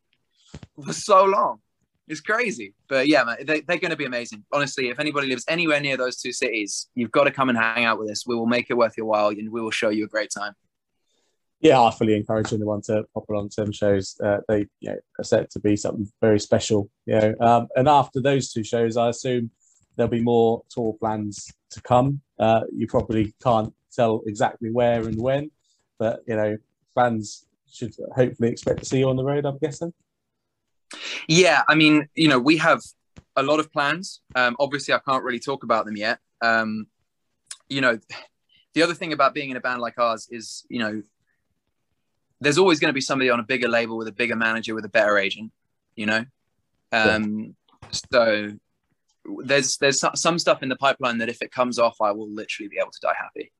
for 0.84 0.92
so 0.92 1.24
long. 1.24 1.60
It's 2.06 2.20
crazy, 2.20 2.74
but 2.86 3.08
yeah, 3.08 3.24
man, 3.24 3.36
they, 3.46 3.62
they're 3.62 3.78
going 3.78 3.90
to 3.90 3.96
be 3.96 4.04
amazing. 4.04 4.44
Honestly, 4.52 4.88
if 4.90 5.00
anybody 5.00 5.26
lives 5.26 5.44
anywhere 5.48 5.80
near 5.80 5.96
those 5.96 6.20
two 6.20 6.32
cities, 6.32 6.88
you've 6.94 7.10
got 7.10 7.24
to 7.24 7.30
come 7.30 7.48
and 7.48 7.56
hang 7.56 7.86
out 7.86 7.98
with 7.98 8.10
us. 8.10 8.26
We 8.26 8.36
will 8.36 8.46
make 8.46 8.66
it 8.68 8.74
worth 8.74 8.94
your 8.98 9.06
while, 9.06 9.28
and 9.28 9.50
we 9.50 9.62
will 9.62 9.70
show 9.70 9.88
you 9.88 10.04
a 10.04 10.08
great 10.08 10.30
time. 10.30 10.52
Yeah, 11.60 11.80
I 11.80 11.90
fully 11.90 12.14
encourage 12.14 12.52
anyone 12.52 12.82
to 12.82 13.04
pop 13.14 13.24
along 13.30 13.48
to 13.50 13.62
them 13.62 13.72
shows. 13.72 14.16
Uh, 14.22 14.40
they 14.48 14.66
you 14.80 14.90
know, 14.90 14.96
are 15.18 15.24
set 15.24 15.50
to 15.52 15.60
be 15.60 15.76
something 15.76 16.06
very 16.20 16.38
special. 16.38 16.90
You 17.06 17.20
know, 17.20 17.34
um, 17.40 17.68
and 17.74 17.88
after 17.88 18.20
those 18.20 18.52
two 18.52 18.64
shows, 18.64 18.98
I 18.98 19.08
assume 19.08 19.50
there'll 19.96 20.10
be 20.10 20.20
more 20.20 20.62
tour 20.68 20.94
plans 21.00 21.50
to 21.70 21.80
come. 21.80 22.20
Uh, 22.38 22.62
you 22.70 22.86
probably 22.86 23.34
can't 23.42 23.72
tell 23.94 24.20
exactly 24.26 24.70
where 24.70 25.08
and 25.08 25.18
when, 25.18 25.50
but 25.98 26.20
you 26.26 26.36
know, 26.36 26.58
fans 26.94 27.46
should 27.72 27.94
hopefully 28.14 28.50
expect 28.50 28.80
to 28.80 28.84
see 28.84 28.98
you 28.98 29.08
on 29.08 29.16
the 29.16 29.24
road. 29.24 29.46
I'm 29.46 29.56
guessing. 29.56 29.94
Yeah, 31.28 31.62
I 31.68 31.74
mean, 31.74 32.08
you 32.14 32.28
know, 32.28 32.38
we 32.38 32.56
have 32.58 32.82
a 33.36 33.42
lot 33.42 33.60
of 33.60 33.72
plans. 33.72 34.20
Um, 34.34 34.56
obviously, 34.58 34.94
I 34.94 34.98
can't 34.98 35.24
really 35.24 35.40
talk 35.40 35.64
about 35.64 35.84
them 35.84 35.96
yet. 35.96 36.18
Um, 36.40 36.86
you 37.68 37.80
know, 37.80 37.98
the 38.74 38.82
other 38.82 38.94
thing 38.94 39.12
about 39.12 39.34
being 39.34 39.50
in 39.50 39.56
a 39.56 39.60
band 39.60 39.80
like 39.80 39.98
ours 39.98 40.28
is, 40.30 40.64
you 40.68 40.78
know, 40.80 41.02
there's 42.40 42.58
always 42.58 42.80
going 42.80 42.90
to 42.90 42.94
be 42.94 43.00
somebody 43.00 43.30
on 43.30 43.40
a 43.40 43.44
bigger 43.44 43.68
label 43.68 43.96
with 43.96 44.08
a 44.08 44.12
bigger 44.12 44.36
manager 44.36 44.74
with 44.74 44.84
a 44.84 44.88
better 44.88 45.18
agent. 45.18 45.52
You 45.96 46.06
know, 46.06 46.24
um, 46.92 47.54
yeah. 47.82 47.88
so 48.10 48.52
there's 49.44 49.78
there's 49.78 50.04
some 50.14 50.38
stuff 50.38 50.62
in 50.62 50.68
the 50.68 50.76
pipeline 50.76 51.18
that 51.18 51.28
if 51.28 51.40
it 51.40 51.52
comes 51.52 51.78
off, 51.78 52.00
I 52.00 52.10
will 52.10 52.28
literally 52.28 52.68
be 52.68 52.78
able 52.80 52.90
to 52.90 53.00
die 53.00 53.14
happy. 53.18 53.52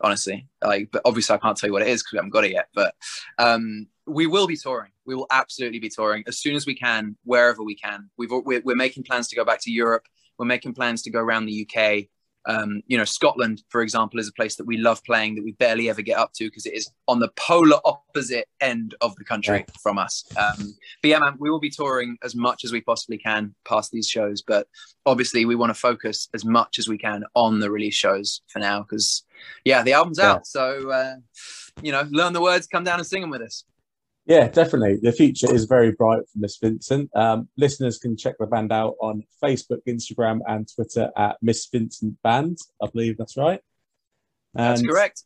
Honestly, 0.00 0.48
like, 0.62 0.90
but 0.90 1.02
obviously 1.04 1.34
I 1.34 1.38
can't 1.38 1.56
tell 1.56 1.68
you 1.68 1.72
what 1.72 1.82
it 1.82 1.88
is 1.88 2.02
because 2.02 2.12
we 2.12 2.16
haven't 2.18 2.30
got 2.30 2.44
it 2.44 2.52
yet. 2.52 2.68
But 2.74 2.94
um, 3.38 3.86
we 4.06 4.26
will 4.26 4.46
be 4.46 4.56
touring. 4.56 4.92
We 5.06 5.14
will 5.14 5.26
absolutely 5.30 5.78
be 5.78 5.88
touring 5.88 6.24
as 6.26 6.38
soon 6.38 6.54
as 6.54 6.66
we 6.66 6.74
can, 6.74 7.16
wherever 7.24 7.62
we 7.62 7.74
can. 7.74 8.10
We've 8.16 8.30
we're, 8.30 8.62
we're 8.64 8.76
making 8.76 9.04
plans 9.04 9.28
to 9.28 9.36
go 9.36 9.44
back 9.44 9.60
to 9.62 9.70
Europe. 9.70 10.06
We're 10.38 10.46
making 10.46 10.74
plans 10.74 11.02
to 11.02 11.10
go 11.10 11.20
around 11.20 11.46
the 11.46 11.68
UK. 11.68 12.08
Um, 12.44 12.82
you 12.88 12.98
know, 12.98 13.04
Scotland, 13.04 13.62
for 13.68 13.82
example, 13.82 14.18
is 14.18 14.28
a 14.28 14.32
place 14.32 14.56
that 14.56 14.66
we 14.66 14.76
love 14.76 15.02
playing 15.04 15.36
that 15.36 15.44
we 15.44 15.52
barely 15.52 15.88
ever 15.88 16.02
get 16.02 16.18
up 16.18 16.32
to 16.34 16.44
because 16.44 16.66
it 16.66 16.74
is 16.74 16.90
on 17.06 17.20
the 17.20 17.30
polar 17.36 17.78
opposite 17.84 18.48
end 18.60 18.96
of 19.00 19.14
the 19.14 19.24
country 19.24 19.58
yeah. 19.58 19.74
from 19.80 19.98
us. 19.98 20.24
Um, 20.36 20.74
but 21.02 21.08
yeah, 21.08 21.18
man, 21.20 21.36
we 21.38 21.50
will 21.50 21.60
be 21.60 21.70
touring 21.70 22.16
as 22.24 22.34
much 22.34 22.64
as 22.64 22.72
we 22.72 22.80
possibly 22.80 23.18
can 23.18 23.54
past 23.64 23.92
these 23.92 24.08
shows, 24.08 24.42
but 24.42 24.66
obviously 25.06 25.44
we 25.44 25.54
want 25.54 25.70
to 25.70 25.78
focus 25.78 26.28
as 26.34 26.44
much 26.44 26.80
as 26.80 26.88
we 26.88 26.98
can 26.98 27.22
on 27.34 27.60
the 27.60 27.70
release 27.70 27.94
shows 27.94 28.42
for 28.48 28.58
now 28.58 28.82
because, 28.82 29.22
yeah, 29.64 29.84
the 29.84 29.92
album's 29.92 30.18
yeah. 30.18 30.32
out. 30.32 30.46
So, 30.46 30.90
uh, 30.90 31.14
you 31.80 31.92
know, 31.92 32.08
learn 32.10 32.32
the 32.32 32.42
words, 32.42 32.66
come 32.66 32.82
down 32.82 32.98
and 32.98 33.06
sing 33.06 33.20
them 33.20 33.30
with 33.30 33.42
us. 33.42 33.64
Yeah, 34.24 34.48
definitely. 34.48 34.98
The 35.02 35.10
future 35.10 35.52
is 35.52 35.64
very 35.64 35.90
bright 35.92 36.22
for 36.32 36.38
Miss 36.38 36.56
Vincent. 36.58 37.10
Um, 37.14 37.48
listeners 37.56 37.98
can 37.98 38.16
check 38.16 38.36
the 38.38 38.46
band 38.46 38.72
out 38.72 38.94
on 39.00 39.24
Facebook, 39.42 39.80
Instagram, 39.88 40.40
and 40.46 40.68
Twitter 40.72 41.10
at 41.16 41.38
Miss 41.42 41.66
Vincent 41.66 42.22
Band. 42.22 42.58
I 42.80 42.86
believe 42.86 43.18
that's 43.18 43.36
right. 43.36 43.60
And 44.54 44.76
that's 44.76 44.86
correct. 44.86 45.24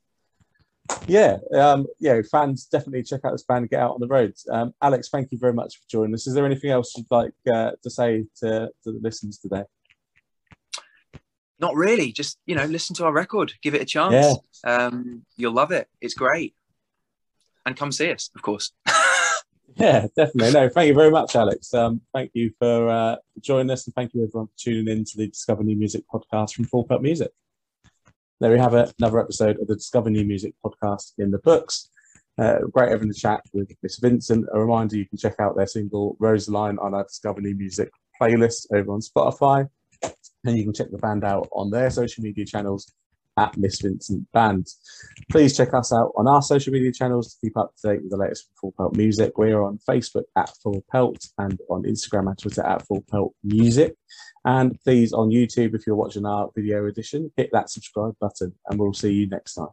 Yeah, 1.06 1.38
um, 1.54 1.87
yeah. 1.98 2.22
Fans 2.30 2.66
definitely 2.66 3.02
check 3.02 3.20
out 3.24 3.32
this 3.32 3.42
band. 3.42 3.68
Get 3.68 3.80
out 3.80 3.94
on 3.94 4.00
the 4.00 4.06
roads. 4.06 4.46
Um, 4.50 4.72
Alex, 4.80 5.11
thank 5.11 5.30
you 5.30 5.37
very 5.37 5.52
much 5.52 5.76
for 5.76 5.82
joining 5.90 6.14
us. 6.14 6.26
Is 6.26 6.35
there 6.35 6.46
anything 6.46 6.70
else 6.70 6.96
you'd 6.96 7.11
like 7.11 7.32
uh, 7.52 7.72
to 7.82 7.90
say 7.90 8.24
to, 8.37 8.70
to 8.85 8.92
the 8.92 9.00
listeners 9.02 9.38
today? 9.38 9.64
Not 11.59 11.74
really. 11.74 12.12
Just 12.12 12.38
you 12.46 12.54
know, 12.54 12.64
listen 12.64 12.94
to 12.96 13.04
our 13.04 13.12
record. 13.12 13.52
Give 13.62 13.74
it 13.74 13.82
a 13.82 13.87
chance. 13.87 14.38
Yeah. 14.64 14.87
Um, 14.87 15.26
you'll 15.37 15.52
love 15.52 15.72
it. 15.72 15.88
It's 16.00 16.14
great 16.14 16.54
and 17.66 17.76
come 17.76 17.92
see 17.92 18.11
us, 18.11 18.31
of 18.35 18.42
course. 18.42 18.72
yeah, 19.76 20.07
definitely. 20.16 20.52
No, 20.52 20.68
thank 20.68 20.88
you 20.88 20.94
very 20.94 21.11
much, 21.11 21.37
Alex. 21.37 21.74
Um, 21.74 22.00
thank 22.14 22.31
you 22.33 22.52
for 22.59 22.88
uh, 22.88 23.16
joining 23.40 23.70
us, 23.70 23.87
and 23.87 23.94
thank 23.94 24.14
you 24.14 24.24
everyone 24.24 24.46
for 24.46 24.57
tuning 24.57 24.88
in 24.88 25.05
to 25.05 25.18
the 25.18 25.26
Discover 25.29 25.64
New 25.64 25.76
Music 25.76 26.05
podcast 26.12 26.55
from 26.55 26.64
Full 26.64 26.85
Pelt 26.85 27.02
Music. 27.02 27.31
There 28.40 28.52
we 28.52 28.59
have 28.59 28.74
it, 28.74 28.94
another 28.98 29.20
episode 29.20 29.59
of 29.61 29.66
the 29.66 29.74
Discover 29.74 30.11
New 30.11 30.24
Music 30.24 30.55
podcast 30.64 31.12
in 31.18 31.31
the 31.31 31.38
books. 31.38 31.90
Uh, 32.38 32.59
great 32.70 32.90
having 32.90 33.09
the 33.09 33.14
chat 33.14 33.40
with 33.52 33.72
Miss 33.83 33.98
Vincent. 33.98 34.46
A 34.52 34.61
reminder 34.61 34.96
you 34.96 35.09
can 35.09 35.18
check 35.18 35.40
out 35.40 35.57
their 35.57 35.66
single 35.66 36.16
Rosaline 36.20 36.79
on 36.79 36.94
our 36.94 37.05
Discover 37.05 37.40
New 37.40 37.55
Music 37.55 37.90
playlist 38.20 38.66
over 38.72 38.92
on 38.92 39.00
Spotify. 39.00 39.68
And 40.44 40.57
you 40.57 40.64
can 40.64 40.74
check 40.74 40.90
the 40.90 40.98
band 40.98 41.24
out 41.24 41.48
on 41.50 41.70
their 41.70 41.90
social 41.90 42.22
media 42.22 42.44
channels 42.44 42.92
at 43.37 43.57
Miss 43.57 43.81
Vincent 43.81 44.27
Band. 44.33 44.66
Please 45.31 45.57
check 45.57 45.75
us 45.75 45.92
out 45.92 46.12
on 46.16 46.27
our 46.27 46.42
social 46.42 46.72
media 46.72 46.92
channels 46.92 47.35
to 47.35 47.46
keep 47.46 47.57
up 47.57 47.75
to 47.77 47.88
date 47.88 48.03
with 48.03 48.11
the 48.11 48.16
latest 48.16 48.51
Full 48.61 48.72
Pelt 48.77 48.96
Music. 48.96 49.37
We're 49.37 49.62
on 49.62 49.79
Facebook 49.88 50.25
at 50.37 50.51
Full 50.62 50.85
Pelt 50.90 51.27
and 51.38 51.59
on 51.70 51.83
Instagram 51.83 52.29
and 52.29 52.38
Twitter 52.38 52.64
at 52.64 52.87
Full 52.87 53.05
Pelt 53.11 53.35
Music. 53.44 53.94
And 54.44 54.79
please 54.81 55.12
on 55.12 55.31
YouTube, 55.31 55.75
if 55.75 55.87
you're 55.87 55.96
watching 55.96 56.25
our 56.25 56.51
video 56.55 56.87
edition, 56.87 57.33
hit 57.37 57.51
that 57.53 57.70
subscribe 57.70 58.14
button 58.20 58.55
and 58.68 58.79
we'll 58.79 58.94
see 58.94 59.12
you 59.12 59.29
next 59.29 59.55
time. 59.55 59.68